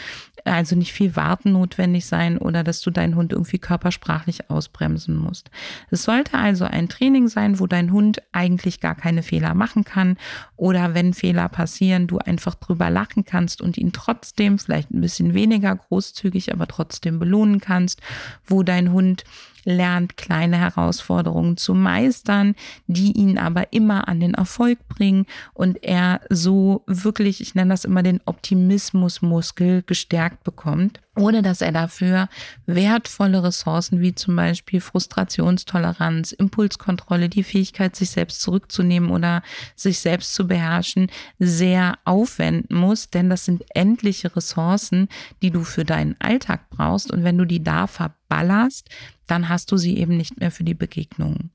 also 0.49 0.75
nicht 0.75 0.93
viel 0.93 1.15
Warten 1.15 1.51
notwendig 1.51 2.05
sein 2.05 2.37
oder 2.37 2.63
dass 2.63 2.81
du 2.81 2.91
deinen 2.91 3.15
Hund 3.15 3.31
irgendwie 3.31 3.59
körpersprachlich 3.59 4.49
ausbremsen 4.49 5.15
musst. 5.15 5.49
Es 5.91 6.03
sollte 6.03 6.37
also 6.37 6.65
ein 6.65 6.89
Training 6.89 7.27
sein, 7.27 7.59
wo 7.59 7.67
dein 7.67 7.91
Hund 7.91 8.21
eigentlich 8.31 8.79
gar 8.79 8.95
keine 8.95 9.23
Fehler 9.23 9.53
machen 9.53 9.83
kann 9.83 10.17
oder 10.55 10.93
wenn 10.93 11.13
Fehler 11.13 11.49
passieren, 11.49 12.07
du 12.07 12.17
einfach 12.17 12.55
drüber 12.55 12.89
lachen 12.89 13.25
kannst 13.25 13.61
und 13.61 13.77
ihn 13.77 13.91
trotzdem 13.91 14.59
vielleicht 14.59 14.91
ein 14.91 15.01
bisschen 15.01 15.33
weniger 15.33 15.75
großzügig, 15.75 16.51
aber 16.51 16.67
trotzdem 16.67 17.19
belohnen 17.19 17.59
kannst, 17.59 18.01
wo 18.45 18.63
dein 18.63 18.91
Hund 18.91 19.23
lernt 19.65 20.17
kleine 20.17 20.57
Herausforderungen 20.57 21.57
zu 21.57 21.73
meistern, 21.73 22.55
die 22.87 23.11
ihn 23.11 23.37
aber 23.37 23.73
immer 23.73 24.07
an 24.07 24.19
den 24.19 24.33
Erfolg 24.33 24.87
bringen 24.87 25.25
und 25.53 25.83
er 25.83 26.21
so 26.29 26.83
wirklich, 26.87 27.41
ich 27.41 27.55
nenne 27.55 27.71
das 27.71 27.85
immer 27.85 28.03
den 28.03 28.21
Optimismusmuskel 28.25 29.83
gestärkt 29.83 30.38
bekommt 30.43 30.99
ohne 31.19 31.41
dass 31.41 31.61
er 31.61 31.71
dafür 31.71 32.29
wertvolle 32.65 33.43
Ressourcen 33.43 34.01
wie 34.01 34.15
zum 34.15 34.35
Beispiel 34.35 34.81
Frustrationstoleranz, 34.81 36.31
Impulskontrolle, 36.31 37.29
die 37.29 37.43
Fähigkeit, 37.43 37.95
sich 37.95 38.09
selbst 38.09 38.41
zurückzunehmen 38.41 39.11
oder 39.11 39.43
sich 39.75 39.99
selbst 39.99 40.33
zu 40.33 40.47
beherrschen, 40.47 41.11
sehr 41.37 41.99
aufwenden 42.05 42.77
muss. 42.77 43.09
Denn 43.09 43.29
das 43.29 43.45
sind 43.45 43.63
endliche 43.75 44.35
Ressourcen, 44.35 45.09
die 45.41 45.51
du 45.51 45.63
für 45.63 45.85
deinen 45.85 46.15
Alltag 46.19 46.69
brauchst. 46.69 47.11
Und 47.11 47.23
wenn 47.23 47.37
du 47.37 47.45
die 47.45 47.63
da 47.63 47.87
verballerst, 47.87 48.89
dann 49.29 49.49
hast 49.49 49.71
du 49.71 49.77
sie 49.77 49.97
eben 49.97 50.17
nicht 50.17 50.39
mehr 50.39 50.51
für 50.51 50.63
die 50.63 50.73
Begegnungen. 50.73 51.51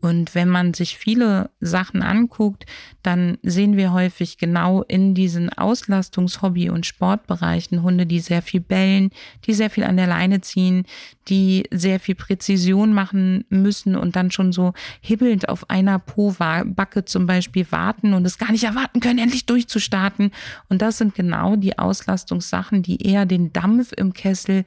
Und 0.00 0.34
wenn 0.34 0.48
man 0.48 0.74
sich 0.74 0.96
viele 0.96 1.50
Sachen 1.60 2.02
anguckt, 2.02 2.66
dann 3.02 3.38
sehen 3.42 3.76
wir 3.76 3.92
häufig 3.92 4.38
genau 4.38 4.82
in 4.82 5.14
diesen 5.14 5.50
Auslastungs-, 5.50 6.40
Hobby- 6.40 6.70
und 6.70 6.86
Sportbereichen 6.86 7.82
Hunde, 7.82 8.06
die 8.06 8.20
sehr 8.20 8.42
viel 8.42 8.60
bellen, 8.60 9.10
die 9.44 9.54
sehr 9.54 9.70
viel 9.70 9.84
an 9.84 9.96
der 9.96 10.06
Leine 10.06 10.40
ziehen, 10.40 10.84
die 11.26 11.64
sehr 11.72 11.98
viel 11.98 12.14
Präzision 12.14 12.92
machen 12.92 13.44
müssen 13.48 13.96
und 13.96 14.14
dann 14.14 14.30
schon 14.30 14.52
so 14.52 14.72
hibbelnd 15.00 15.48
auf 15.48 15.68
einer 15.68 15.98
Po-Backe 15.98 17.04
zum 17.04 17.26
Beispiel 17.26 17.66
warten 17.70 18.14
und 18.14 18.24
es 18.24 18.38
gar 18.38 18.52
nicht 18.52 18.64
erwarten 18.64 19.00
können, 19.00 19.18
endlich 19.18 19.46
durchzustarten. 19.46 20.30
Und 20.68 20.80
das 20.80 20.98
sind 20.98 21.14
genau 21.14 21.56
die 21.56 21.78
Auslastungssachen, 21.78 22.82
die 22.82 23.02
eher 23.02 23.26
den 23.26 23.52
Dampf 23.52 23.92
im 23.92 24.12
Kessel 24.12 24.64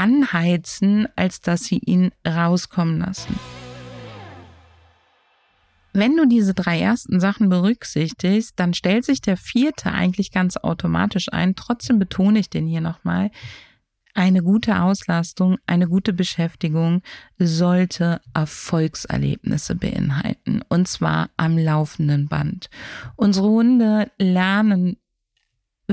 anheizen, 0.00 1.06
als 1.14 1.42
dass 1.42 1.64
sie 1.64 1.78
ihn 1.78 2.10
rauskommen 2.26 3.00
lassen. 3.00 3.38
Wenn 5.92 6.16
du 6.16 6.26
diese 6.26 6.54
drei 6.54 6.80
ersten 6.80 7.20
Sachen 7.20 7.50
berücksichtigst, 7.50 8.54
dann 8.56 8.72
stellt 8.72 9.04
sich 9.04 9.20
der 9.20 9.36
vierte 9.36 9.92
eigentlich 9.92 10.30
ganz 10.30 10.56
automatisch 10.56 11.30
ein. 11.32 11.54
Trotzdem 11.54 11.98
betone 11.98 12.38
ich 12.38 12.48
den 12.48 12.66
hier 12.66 12.80
nochmal. 12.80 13.30
Eine 14.14 14.42
gute 14.42 14.80
Auslastung, 14.80 15.58
eine 15.66 15.86
gute 15.86 16.12
Beschäftigung 16.12 17.02
sollte 17.38 18.20
Erfolgserlebnisse 18.34 19.74
beinhalten. 19.74 20.62
Und 20.68 20.88
zwar 20.88 21.28
am 21.36 21.58
laufenden 21.58 22.28
Band. 22.28 22.70
Unsere 23.16 23.48
Hunde 23.48 24.10
lernen 24.18 24.96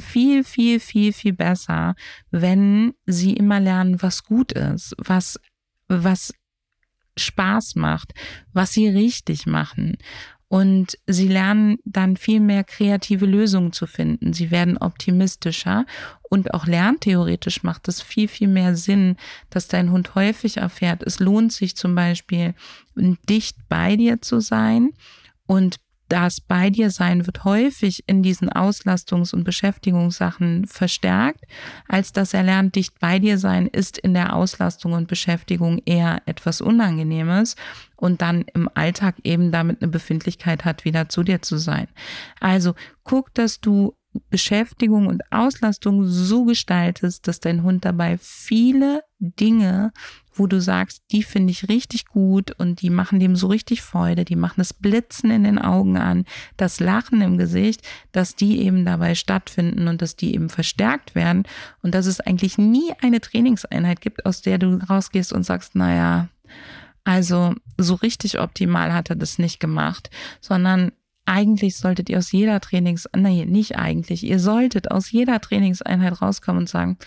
viel, 0.02 0.44
viel, 0.44 0.80
viel, 0.80 1.14
viel 1.14 1.34
besser, 1.34 1.96
wenn 2.32 2.94
sie 3.06 3.34
immer 3.34 3.60
lernen, 3.60 4.02
was 4.02 4.24
gut 4.24 4.52
ist, 4.52 4.96
was, 4.98 5.40
was 5.88 6.34
Spaß 7.18 7.76
macht, 7.76 8.14
was 8.54 8.74
sie 8.74 8.88
richtig 8.88 9.46
machen. 9.46 9.98
Und 10.50 10.98
sie 11.08 11.28
lernen 11.28 11.78
dann 11.84 12.16
viel 12.16 12.40
mehr 12.40 12.64
kreative 12.64 13.26
Lösungen 13.26 13.74
zu 13.74 13.86
finden. 13.86 14.32
Sie 14.32 14.50
werden 14.50 14.78
optimistischer 14.78 15.86
und 16.30 16.54
auch 16.54 16.68
lerntheoretisch 16.68 17.64
macht 17.64 17.90
es 17.90 18.02
viel, 18.02 18.30
viel 18.30 18.48
mehr 18.48 18.76
Sinn, 18.78 19.18
dass 19.50 19.68
dein 19.68 19.92
Hund 19.92 20.16
häufig 20.16 20.58
erfährt, 20.58 21.04
es 21.04 21.20
lohnt 21.20 21.52
sich 21.52 21.76
zum 21.76 21.96
Beispiel 21.96 22.54
dicht 22.96 23.58
bei 23.68 23.98
dir 23.98 24.22
zu 24.22 24.40
sein 24.40 24.92
und 25.48 25.78
das 26.10 26.42
bei 26.42 26.70
dir 26.70 26.90
sein 26.90 27.26
wird 27.26 27.44
häufig 27.44 28.04
in 28.08 28.24
diesen 28.24 28.50
Auslastungs- 28.50 29.34
und 29.34 29.44
Beschäftigungssachen 29.44 30.66
verstärkt, 30.66 31.44
als 31.88 32.14
dass 32.14 32.34
er 32.34 32.44
lernt, 32.44 32.76
dicht 32.76 33.00
bei 33.00 33.20
dir 33.20 33.38
sein 33.38 33.68
ist 33.68 33.98
in 33.98 34.14
der 34.14 34.36
Auslastung 34.36 34.94
und 34.94 35.08
Beschäftigung 35.08 35.82
eher 35.86 36.22
etwas 36.26 36.62
Unangenehmes 36.62 37.56
und 37.96 38.22
dann 38.22 38.46
im 38.54 38.70
Alltag 38.74 39.16
eben 39.24 39.52
damit 39.52 39.82
eine 39.82 39.92
Befindlichkeit 39.92 40.66
hat, 40.66 40.86
wieder 40.86 41.10
zu 41.10 41.24
dir 41.24 41.42
zu 41.42 41.58
sein. 41.58 41.88
Also 42.40 42.76
guck, 43.04 43.34
dass 43.34 43.60
du 43.60 43.96
Beschäftigung 44.30 45.08
und 45.08 45.22
Auslastung 45.32 46.06
so 46.06 46.46
gestaltest, 46.46 47.28
dass 47.28 47.40
dein 47.40 47.64
Hund 47.64 47.86
dabei 47.86 48.18
viele 48.20 49.02
Dinge 49.20 49.92
wo 50.38 50.48
du 50.48 50.62
sagst, 50.62 51.04
die 51.12 51.24
finde 51.24 51.52
ich 51.52 51.70
richtig 51.70 52.06
gut 52.06 52.52
und 52.52 52.82
die 52.82 52.90
machen 52.90 53.20
dem 53.20 53.36
so 53.36 53.48
richtig 53.48 53.82
Freude, 53.82 54.26
die 54.26 54.36
machen 54.36 54.56
das 54.58 54.74
Blitzen 54.74 55.32
in 55.32 55.44
den 55.44 55.60
Augen 55.60 55.98
an, 55.98 56.26
das 56.58 56.80
Lachen 56.80 57.22
im 57.22 57.38
Gesicht, 57.38 57.82
dass 58.12 58.36
die 58.36 58.62
eben 58.62 58.86
dabei 58.86 59.16
stattfinden 59.16 59.88
und 59.88 60.02
dass 60.02 60.16
die 60.16 60.34
eben 60.34 60.50
verstärkt 60.50 61.16
werden 61.16 61.44
und 61.82 61.94
dass 61.94 62.06
es 62.06 62.20
eigentlich 62.20 62.58
nie 62.58 62.94
eine 63.02 63.22
Trainingseinheit 63.22 64.02
gibt, 64.02 64.26
aus 64.26 64.42
der 64.42 64.58
du 64.58 64.80
rausgehst 64.90 65.34
und 65.34 65.44
sagst, 65.44 65.76
naja, 65.76 66.30
also 67.04 67.56
so 67.78 67.96
richtig 67.96 68.40
optimal 68.40 68.94
hat 68.94 69.10
er 69.10 69.16
das 69.16 69.40
nicht 69.40 69.60
gemacht, 69.60 70.10
sondern 70.42 70.92
eigentlich 71.26 71.78
solltet 71.78 72.10
ihr 72.10 72.18
aus 72.18 72.32
jeder 72.32 72.60
Trainings, 72.60 73.08
nee, 73.16 73.46
nicht 73.46 73.78
eigentlich, 73.78 74.24
ihr 74.24 74.40
solltet 74.40 74.92
aus 74.92 75.12
jeder 75.12 75.40
Trainingseinheit 75.40 76.22
rauskommen 76.22 76.62
und 76.62 76.70
sagen, 76.70 76.98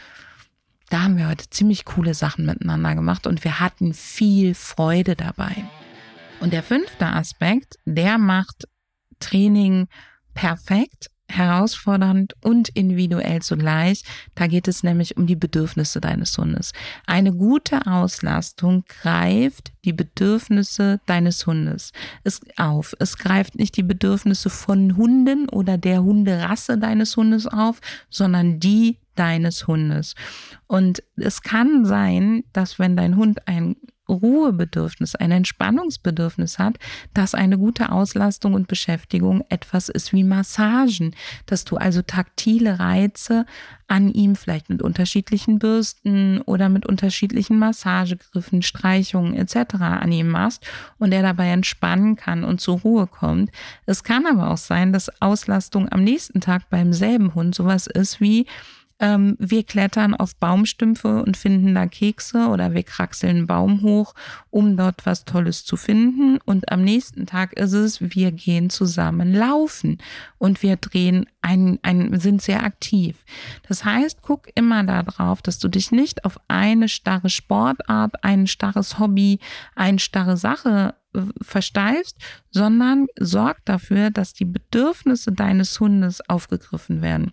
da 0.91 1.05
haben 1.05 1.17
wir 1.17 1.29
heute 1.29 1.49
ziemlich 1.49 1.85
coole 1.85 2.15
Sachen 2.15 2.45
miteinander 2.45 2.95
gemacht 2.95 3.27
und 3.27 3.43
wir 3.45 3.61
hatten 3.61 3.95
viel 3.95 4.55
Freude 4.55 5.17
dabei. 5.17 5.65
Und 6.41 6.53
der 6.53 6.63
fünfte 6.63 7.07
Aspekt, 7.07 7.77
der 7.85 8.19
macht 8.19 8.67
Training 9.21 9.87
perfekt, 10.35 11.11
herausfordernd 11.29 12.35
und 12.43 12.71
individuell 12.71 13.41
zugleich. 13.41 14.03
Da 14.35 14.49
geht 14.49 14.67
es 14.67 14.83
nämlich 14.83 15.17
um 15.17 15.27
die 15.27 15.37
Bedürfnisse 15.37 16.01
deines 16.01 16.37
Hundes. 16.37 16.73
Eine 17.07 17.33
gute 17.33 17.87
Auslastung 17.87 18.85
greift 19.03 19.73
die 19.85 19.93
Bedürfnisse 19.93 21.01
deines 21.07 21.47
Hundes 21.47 21.93
es 22.25 22.41
auf. 22.57 22.95
Es 22.99 23.17
greift 23.17 23.55
nicht 23.55 23.77
die 23.77 23.85
Bedürfnisse 23.85 24.51
von 24.51 24.97
Hunden 24.97 25.49
oder 25.49 25.79
der 25.79 26.03
Hunderasse 26.03 26.79
deines 26.79 27.17
Hundes 27.17 27.47
auf, 27.47 27.81
sondern 28.09 28.59
die 28.59 28.99
deines 29.15 29.67
Hundes. 29.67 30.15
Und 30.67 31.03
es 31.17 31.43
kann 31.43 31.85
sein, 31.85 32.45
dass 32.53 32.79
wenn 32.79 32.97
dein 32.97 33.17
Hund 33.17 33.47
ein 33.49 33.77
Ruhebedürfnis, 34.11 35.15
ein 35.15 35.31
Entspannungsbedürfnis 35.31 36.59
hat, 36.59 36.77
dass 37.15 37.35
eine 37.35 37.59
gute 37.59 37.93
Auslastung 37.93 38.55
und 38.55 38.69
Beschäftigung 38.69 39.45
etwas 39.49 39.89
ist 39.89 40.13
wie 40.13 40.25
Massagen, 40.25 41.15
dass 41.47 41.65
du 41.65 41.77
also 41.77 42.03
taktile 42.03 42.79
Reize 42.79 43.47
an 43.87 44.09
ihm 44.09 44.37
vielleicht 44.37 44.69
mit 44.69 44.83
unterschiedlichen 44.83 45.59
Bürsten 45.59 46.41
oder 46.43 46.69
mit 46.69 46.87
unterschiedlichen 46.87 47.59
Massagegriffen, 47.59 48.63
Streichungen 48.63 49.35
etc. 49.35 49.75
an 49.81 50.13
ihm 50.13 50.29
machst 50.29 50.65
und 50.99 51.13
er 51.13 51.23
dabei 51.23 51.49
entspannen 51.49 52.17
kann 52.17 52.45
und 52.45 52.61
zur 52.61 52.81
Ruhe 52.81 53.07
kommt. 53.07 53.51
Es 53.87 54.05
kann 54.05 54.27
aber 54.27 54.51
auch 54.51 54.59
sein, 54.59 54.93
dass 54.93 55.21
Auslastung 55.21 55.91
am 55.91 56.05
nächsten 56.05 56.41
Tag 56.41 56.69
beim 56.71 56.93
selben 56.93 57.35
Hund 57.35 57.55
sowas 57.55 57.87
ist 57.87 58.21
wie 58.21 58.47
ähm, 59.01 59.37
wir 59.39 59.65
klettern 59.65 60.15
auf 60.15 60.37
Baumstümpfe 60.37 61.23
und 61.23 61.37
finden 61.37 61.75
da 61.75 61.87
Kekse 61.87 62.49
oder 62.49 62.75
wir 62.75 62.83
kraxeln 62.83 63.47
Baum 63.47 63.83
hoch, 63.83 64.15
um 64.51 64.77
dort 64.77 65.07
was 65.07 65.25
Tolles 65.25 65.65
zu 65.65 65.77
finden. 65.77 66.39
Und 66.45 66.71
am 66.71 66.83
nächsten 66.83 67.27
Tag 67.27 67.55
ist 67.55 67.73
es, 67.73 68.01
wir 68.01 68.31
gehen 68.31 68.69
zusammen 68.69 69.33
laufen 69.33 69.99
und 70.39 70.63
wir 70.63 70.77
drehen 70.77 71.27
ein, 71.41 71.79
ein, 71.83 72.21
sind 72.21 72.43
sehr 72.43 72.63
aktiv. 72.63 73.25
Das 73.67 73.85
heißt, 73.85 74.21
guck 74.21 74.49
immer 74.55 74.85
darauf, 74.85 75.41
dass 75.41 75.59
du 75.59 75.69
dich 75.69 75.91
nicht 75.91 76.27
auf 76.27 76.39
eine 76.49 76.89
starre 76.89 77.31
Sportart, 77.31 78.23
ein 78.23 78.47
starres 78.47 78.99
Hobby, 78.99 79.39
eine 79.75 79.99
starre 79.99 80.37
Sache 80.37 80.95
äh, 81.15 81.23
versteifst, 81.41 82.19
sondern 82.51 83.07
sorg 83.19 83.65
dafür, 83.65 84.11
dass 84.11 84.35
die 84.35 84.45
Bedürfnisse 84.45 85.33
deines 85.33 85.81
Hundes 85.81 86.21
aufgegriffen 86.29 87.01
werden. 87.01 87.33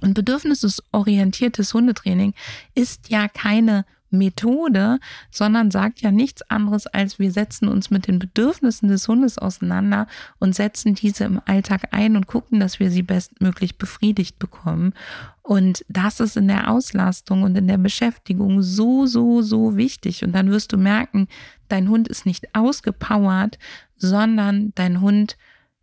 Und 0.00 0.14
bedürfnisorientiertes 0.14 1.74
Hundetraining 1.74 2.34
ist 2.74 3.08
ja 3.10 3.28
keine 3.28 3.84
Methode, 4.10 4.98
sondern 5.30 5.70
sagt 5.70 6.00
ja 6.00 6.10
nichts 6.10 6.42
anderes 6.50 6.86
als 6.86 7.18
wir 7.18 7.30
setzen 7.30 7.68
uns 7.68 7.90
mit 7.90 8.06
den 8.06 8.18
Bedürfnissen 8.18 8.88
des 8.88 9.06
Hundes 9.06 9.38
auseinander 9.38 10.06
und 10.38 10.54
setzen 10.54 10.94
diese 10.94 11.24
im 11.24 11.40
Alltag 11.44 11.88
ein 11.90 12.16
und 12.16 12.26
gucken, 12.26 12.60
dass 12.60 12.80
wir 12.80 12.90
sie 12.90 13.02
bestmöglich 13.02 13.76
befriedigt 13.76 14.38
bekommen. 14.38 14.94
Und 15.42 15.84
das 15.88 16.20
ist 16.20 16.36
in 16.36 16.48
der 16.48 16.70
Auslastung 16.70 17.42
und 17.42 17.56
in 17.56 17.68
der 17.68 17.78
Beschäftigung 17.78 18.62
so, 18.62 19.06
so, 19.06 19.42
so 19.42 19.76
wichtig. 19.76 20.24
Und 20.24 20.32
dann 20.32 20.50
wirst 20.50 20.72
du 20.72 20.76
merken, 20.76 21.28
dein 21.68 21.88
Hund 21.88 22.08
ist 22.08 22.26
nicht 22.26 22.54
ausgepowert, 22.54 23.58
sondern 23.96 24.72
dein 24.74 25.00
Hund 25.00 25.36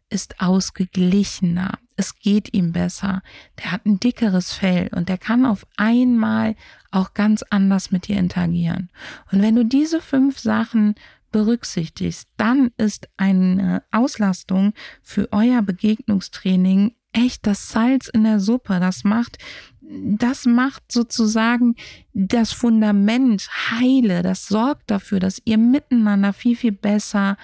ist 0.10 0.40
ausgeglichener 0.40 1.80
es 1.96 2.20
geht 2.20 2.54
ihm 2.54 2.72
besser, 2.72 3.22
der 3.60 3.72
hat 3.72 3.86
ein 3.86 4.00
dickeres 4.00 4.54
Fell 4.54 4.90
und 4.94 5.10
der 5.10 5.18
kann 5.18 5.46
auf 5.46 5.66
einmal 5.78 6.56
auch 6.92 7.14
ganz 7.14 7.44
anders 7.50 7.92
mit 7.92 8.08
dir 8.08 8.18
interagieren. 8.18 8.90
Und 9.32 9.42
wenn 9.42 9.56
du 9.56 9.66
diese 9.66 10.02
fünf 10.02 10.40
Sachen 10.40 10.96
berücksichtigst, 11.32 12.28
dann 12.38 12.72
ist 12.78 13.10
eine 13.18 13.84
Auslastung 13.92 14.74
für 15.02 15.32
euer 15.32 15.62
Begegnungstraining 15.62 16.96
echt 17.12 17.48
das 17.48 17.70
Salz 17.70 18.08
in 18.10 18.24
der 18.24 18.40
Suppe. 18.40 18.80
Das 18.80 19.04
macht, 19.04 19.38
das 19.82 20.46
macht 20.46 20.92
sozusagen 20.92 21.76
das 22.14 22.52
Fundament 22.52 23.50
heile. 23.72 24.22
Das 24.22 24.48
sorgt 24.48 24.92
dafür, 24.92 25.20
dass 25.20 25.42
ihr 25.46 25.58
miteinander 25.58 26.34
viel, 26.34 26.56
viel 26.56 26.74
besser 26.74 27.38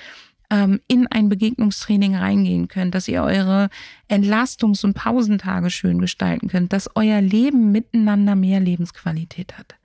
ähm, 0.51 0.81
in 0.87 1.07
ein 1.07 1.29
Begegnungstraining 1.29 2.15
reingehen 2.15 2.67
könnt, 2.67 2.93
dass 2.93 3.07
ihr 3.07 3.23
eure 3.23 3.69
Entlastungs- 4.09 4.83
und 4.83 4.93
Pausentage 4.93 5.71
schön 5.71 5.99
gestalten 5.99 6.49
könnt, 6.49 6.73
dass 6.73 6.89
euer 6.95 7.21
Leben 7.21 7.71
miteinander 7.71 8.35
mehr 8.35 8.59
Lebensqualität 8.59 9.57
hat. 9.57 9.75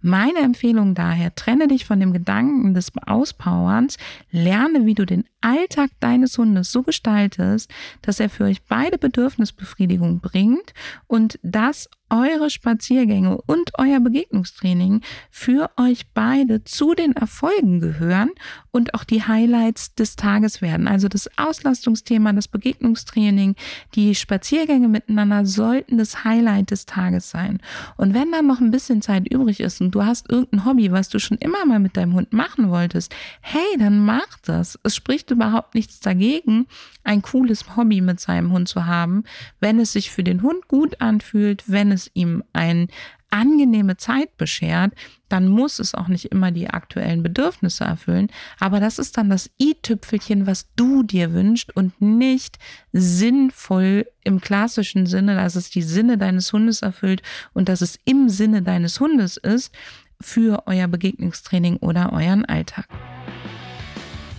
Meine 0.00 0.40
Empfehlung 0.40 0.94
daher, 0.94 1.34
trenne 1.34 1.68
dich 1.68 1.84
von 1.84 2.00
dem 2.00 2.12
Gedanken 2.12 2.74
des 2.74 2.92
Auspowerns, 3.06 3.96
lerne, 4.30 4.86
wie 4.86 4.94
du 4.94 5.06
den 5.06 5.24
Alltag 5.40 5.90
deines 6.00 6.36
Hundes 6.36 6.70
so 6.70 6.82
gestaltest, 6.82 7.70
dass 8.02 8.20
er 8.20 8.28
für 8.28 8.44
euch 8.44 8.62
beide 8.62 8.98
Bedürfnisbefriedigung 8.98 10.20
bringt 10.20 10.74
und 11.06 11.38
dass 11.42 11.88
eure 12.10 12.50
Spaziergänge 12.50 13.40
und 13.46 13.70
euer 13.78 14.00
Begegnungstraining 14.00 15.00
für 15.30 15.70
euch 15.76 16.06
beide 16.12 16.64
zu 16.64 16.94
den 16.94 17.12
Erfolgen 17.12 17.80
gehören 17.80 18.30
und 18.72 18.94
auch 18.94 19.04
die 19.04 19.22
Highlights 19.22 19.94
des 19.94 20.16
Tages 20.16 20.60
werden. 20.60 20.88
Also 20.88 21.08
das 21.08 21.30
Auslastungsthema, 21.38 22.32
das 22.32 22.48
Begegnungstraining, 22.48 23.54
die 23.94 24.14
Spaziergänge 24.14 24.88
miteinander 24.88 25.46
sollten 25.46 25.98
das 25.98 26.24
Highlight 26.24 26.72
des 26.72 26.84
Tages 26.84 27.30
sein. 27.30 27.60
Und 27.96 28.12
wenn 28.12 28.32
dann 28.32 28.46
noch 28.46 28.60
ein 28.60 28.72
bisschen 28.72 29.02
Zeit 29.02 29.28
übrig 29.32 29.49
ist 29.58 29.80
und 29.80 29.90
du 29.90 30.04
hast 30.04 30.30
irgendein 30.30 30.64
Hobby, 30.64 30.92
was 30.92 31.08
du 31.08 31.18
schon 31.18 31.38
immer 31.38 31.66
mal 31.66 31.80
mit 31.80 31.96
deinem 31.96 32.14
Hund 32.14 32.32
machen 32.32 32.70
wolltest, 32.70 33.12
hey, 33.40 33.76
dann 33.78 34.04
mach 34.04 34.38
das. 34.44 34.78
Es 34.84 34.94
spricht 34.94 35.32
überhaupt 35.32 35.74
nichts 35.74 35.98
dagegen, 35.98 36.66
ein 37.02 37.22
cooles 37.22 37.76
Hobby 37.76 38.00
mit 38.00 38.20
seinem 38.20 38.52
Hund 38.52 38.68
zu 38.68 38.86
haben, 38.86 39.24
wenn 39.58 39.80
es 39.80 39.92
sich 39.92 40.12
für 40.12 40.22
den 40.22 40.42
Hund 40.42 40.68
gut 40.68 41.00
anfühlt, 41.00 41.64
wenn 41.66 41.90
es 41.90 42.10
ihm 42.14 42.44
ein 42.52 42.86
angenehme 43.30 43.96
Zeit 43.96 44.36
beschert, 44.36 44.92
dann 45.28 45.48
muss 45.48 45.78
es 45.78 45.94
auch 45.94 46.08
nicht 46.08 46.26
immer 46.26 46.50
die 46.50 46.68
aktuellen 46.68 47.22
Bedürfnisse 47.22 47.84
erfüllen. 47.84 48.28
Aber 48.58 48.80
das 48.80 48.98
ist 48.98 49.16
dann 49.16 49.30
das 49.30 49.50
i-Tüpfelchen, 49.60 50.46
was 50.46 50.68
du 50.76 51.02
dir 51.02 51.32
wünschst 51.32 51.74
und 51.74 52.00
nicht 52.00 52.58
sinnvoll 52.92 54.06
im 54.24 54.40
klassischen 54.40 55.06
Sinne, 55.06 55.36
dass 55.36 55.56
es 55.56 55.70
die 55.70 55.82
Sinne 55.82 56.18
deines 56.18 56.52
Hundes 56.52 56.82
erfüllt 56.82 57.22
und 57.52 57.68
dass 57.68 57.80
es 57.80 57.98
im 58.04 58.28
Sinne 58.28 58.62
deines 58.62 59.00
Hundes 59.00 59.36
ist 59.36 59.72
für 60.20 60.64
euer 60.66 60.88
Begegnungstraining 60.88 61.76
oder 61.76 62.12
euren 62.12 62.44
Alltag. 62.44 62.86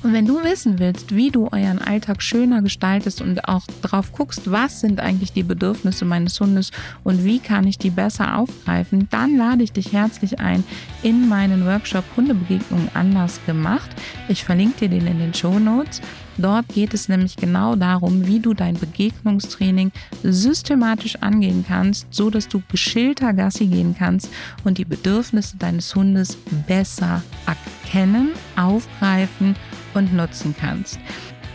Und 0.03 0.13
wenn 0.13 0.25
du 0.25 0.43
wissen 0.43 0.79
willst, 0.79 1.15
wie 1.15 1.29
du 1.29 1.49
euren 1.51 1.79
Alltag 1.79 2.23
schöner 2.23 2.63
gestaltest 2.63 3.21
und 3.21 3.47
auch 3.47 3.67
drauf 3.83 4.11
guckst, 4.11 4.49
was 4.51 4.79
sind 4.79 4.99
eigentlich 4.99 5.31
die 5.31 5.43
Bedürfnisse 5.43 6.05
meines 6.05 6.39
Hundes 6.39 6.71
und 7.03 7.23
wie 7.23 7.37
kann 7.37 7.67
ich 7.67 7.77
die 7.77 7.91
besser 7.91 8.39
aufgreifen, 8.39 9.07
dann 9.11 9.37
lade 9.37 9.63
ich 9.63 9.73
dich 9.73 9.93
herzlich 9.93 10.39
ein 10.39 10.63
in 11.03 11.29
meinen 11.29 11.67
Workshop 11.67 12.03
Hundebegegnungen 12.17 12.89
anders 12.95 13.39
gemacht. 13.45 13.91
Ich 14.27 14.43
verlinke 14.43 14.79
dir 14.79 14.89
den 14.89 15.05
in 15.05 15.19
den 15.19 15.33
Show 15.35 15.59
Notes. 15.59 16.01
Dort 16.37 16.67
geht 16.69 16.95
es 16.95 17.07
nämlich 17.07 17.35
genau 17.35 17.75
darum, 17.75 18.25
wie 18.25 18.39
du 18.39 18.55
dein 18.55 18.73
Begegnungstraining 18.73 19.91
systematisch 20.23 21.17
angehen 21.17 21.63
kannst, 21.67 22.07
so 22.09 22.31
dass 22.31 22.47
du 22.47 22.63
geschillter 22.71 23.33
Gassi 23.33 23.67
gehen 23.67 23.95
kannst 23.97 24.29
und 24.63 24.79
die 24.79 24.85
Bedürfnisse 24.85 25.57
deines 25.57 25.93
Hundes 25.93 26.37
besser 26.67 27.21
erkennen, 27.45 28.29
aufgreifen 28.55 29.55
und 29.93 30.13
nutzen 30.13 30.55
kannst. 30.59 30.99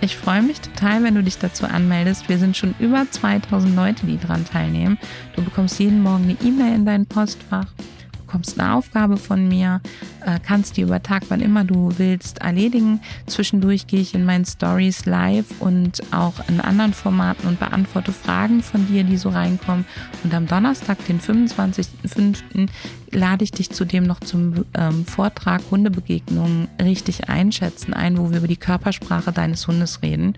Ich 0.00 0.16
freue 0.16 0.42
mich 0.42 0.60
total, 0.60 1.02
wenn 1.02 1.14
du 1.14 1.22
dich 1.22 1.38
dazu 1.38 1.64
anmeldest. 1.64 2.28
Wir 2.28 2.38
sind 2.38 2.56
schon 2.56 2.74
über 2.78 3.06
2000 3.10 3.74
Leute, 3.74 4.06
die 4.06 4.18
daran 4.18 4.44
teilnehmen. 4.44 4.98
Du 5.34 5.42
bekommst 5.42 5.78
jeden 5.78 6.02
Morgen 6.02 6.24
eine 6.24 6.36
E-Mail 6.42 6.74
in 6.74 6.84
dein 6.84 7.06
Postfach 7.06 7.66
bekommst 8.26 8.58
eine 8.58 8.74
Aufgabe 8.74 9.16
von 9.16 9.48
mir, 9.48 9.80
äh, 10.24 10.38
kannst 10.44 10.76
die 10.76 10.82
über 10.82 11.02
Tag, 11.02 11.22
wann 11.28 11.40
immer 11.40 11.64
du 11.64 11.92
willst, 11.96 12.38
erledigen. 12.38 13.00
Zwischendurch 13.26 13.86
gehe 13.86 14.00
ich 14.00 14.14
in 14.14 14.24
meinen 14.24 14.44
Stories 14.44 15.06
live 15.06 15.60
und 15.60 16.02
auch 16.12 16.34
in 16.48 16.60
anderen 16.60 16.92
Formaten 16.92 17.48
und 17.48 17.60
beantworte 17.60 18.12
Fragen 18.12 18.62
von 18.62 18.86
dir, 18.88 19.04
die 19.04 19.16
so 19.16 19.28
reinkommen. 19.28 19.84
Und 20.24 20.34
am 20.34 20.46
Donnerstag, 20.46 20.98
den 21.06 21.20
25.05., 21.20 22.68
lade 23.12 23.44
ich 23.44 23.52
dich 23.52 23.70
zudem 23.70 24.04
noch 24.04 24.20
zum 24.20 24.64
ähm, 24.74 25.06
Vortrag 25.06 25.62
Hundebegegnungen 25.70 26.68
richtig 26.82 27.28
einschätzen 27.28 27.94
ein, 27.94 28.18
wo 28.18 28.30
wir 28.30 28.38
über 28.38 28.48
die 28.48 28.56
Körpersprache 28.56 29.32
deines 29.32 29.66
Hundes 29.68 30.02
reden. 30.02 30.34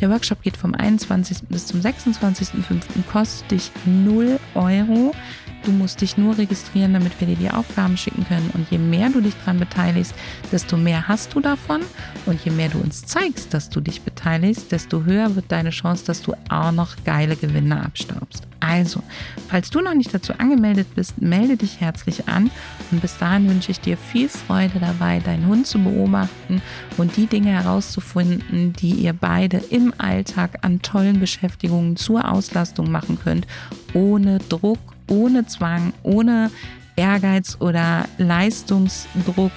Der 0.00 0.10
Workshop 0.10 0.42
geht 0.42 0.56
vom 0.56 0.74
21. 0.74 1.48
bis 1.48 1.66
zum 1.66 1.80
26.05. 1.80 3.04
kostet 3.10 3.50
dich 3.50 3.70
0 3.84 4.38
Euro. 4.54 5.12
Du 5.64 5.70
musst 5.70 6.02
dich 6.02 6.18
nur 6.18 6.36
registrieren, 6.36 6.92
damit 6.92 7.18
wir 7.20 7.26
dir 7.26 7.36
die 7.36 7.50
Aufgaben 7.50 7.96
schicken 7.96 8.26
können. 8.26 8.50
Und 8.52 8.70
je 8.70 8.76
mehr 8.76 9.08
du 9.08 9.22
dich 9.22 9.34
daran 9.40 9.58
beteiligst, 9.58 10.14
desto 10.52 10.76
mehr 10.76 11.08
hast 11.08 11.34
du 11.34 11.40
davon. 11.40 11.80
Und 12.26 12.44
je 12.44 12.50
mehr 12.50 12.68
du 12.68 12.78
uns 12.78 13.06
zeigst, 13.06 13.54
dass 13.54 13.70
du 13.70 13.80
dich 13.80 14.02
beteiligst, 14.02 14.72
desto 14.72 15.04
höher 15.04 15.34
wird 15.36 15.50
deine 15.50 15.70
Chance, 15.70 16.04
dass 16.04 16.20
du 16.20 16.34
auch 16.50 16.72
noch 16.72 16.96
geile 17.04 17.36
Gewinne 17.36 17.82
abstaubst. 17.82 18.46
Also, 18.60 19.02
falls 19.48 19.70
du 19.70 19.80
noch 19.80 19.94
nicht 19.94 20.14
dazu 20.14 20.32
angemeldet 20.38 20.94
bist, 20.94 21.20
melde 21.20 21.56
dich 21.56 21.80
herzlich 21.80 22.28
an. 22.28 22.50
Und 22.90 23.02
bis 23.02 23.18
dahin 23.18 23.48
wünsche 23.48 23.70
ich 23.70 23.80
dir 23.80 23.96
viel 23.96 24.28
Freude 24.28 24.80
dabei, 24.80 25.20
deinen 25.20 25.46
Hund 25.46 25.66
zu 25.66 25.78
beobachten 25.78 26.62
und 26.96 27.16
die 27.16 27.26
Dinge 27.26 27.50
herauszufinden, 27.50 28.72
die 28.72 28.92
ihr 28.92 29.12
beide 29.12 29.58
im 29.70 29.92
Alltag 29.98 30.58
an 30.62 30.80
tollen 30.80 31.20
Beschäftigungen 31.20 31.96
zur 31.96 32.30
Auslastung 32.30 32.90
machen 32.90 33.18
könnt, 33.22 33.46
ohne 33.92 34.38
Druck 34.38 34.93
ohne 35.08 35.46
Zwang, 35.46 35.92
ohne 36.02 36.50
Ehrgeiz 36.96 37.56
oder 37.60 38.06
Leistungsdruck 38.18 39.52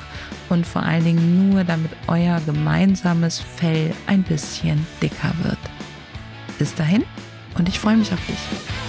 und 0.50 0.66
vor 0.66 0.84
allen 0.84 1.04
Dingen 1.04 1.50
nur, 1.50 1.64
damit 1.64 1.92
euer 2.08 2.42
gemeinsames 2.46 3.40
Fell 3.40 3.94
ein 4.08 4.24
bisschen 4.24 4.86
dicker 5.02 5.34
wird. 5.44 5.60
Bis 6.58 6.74
dahin 6.74 7.04
und 7.58 7.70
ich 7.70 7.80
freue 7.80 7.98
mich 7.98 8.12
auf 8.12 8.26
dich. 8.26 8.87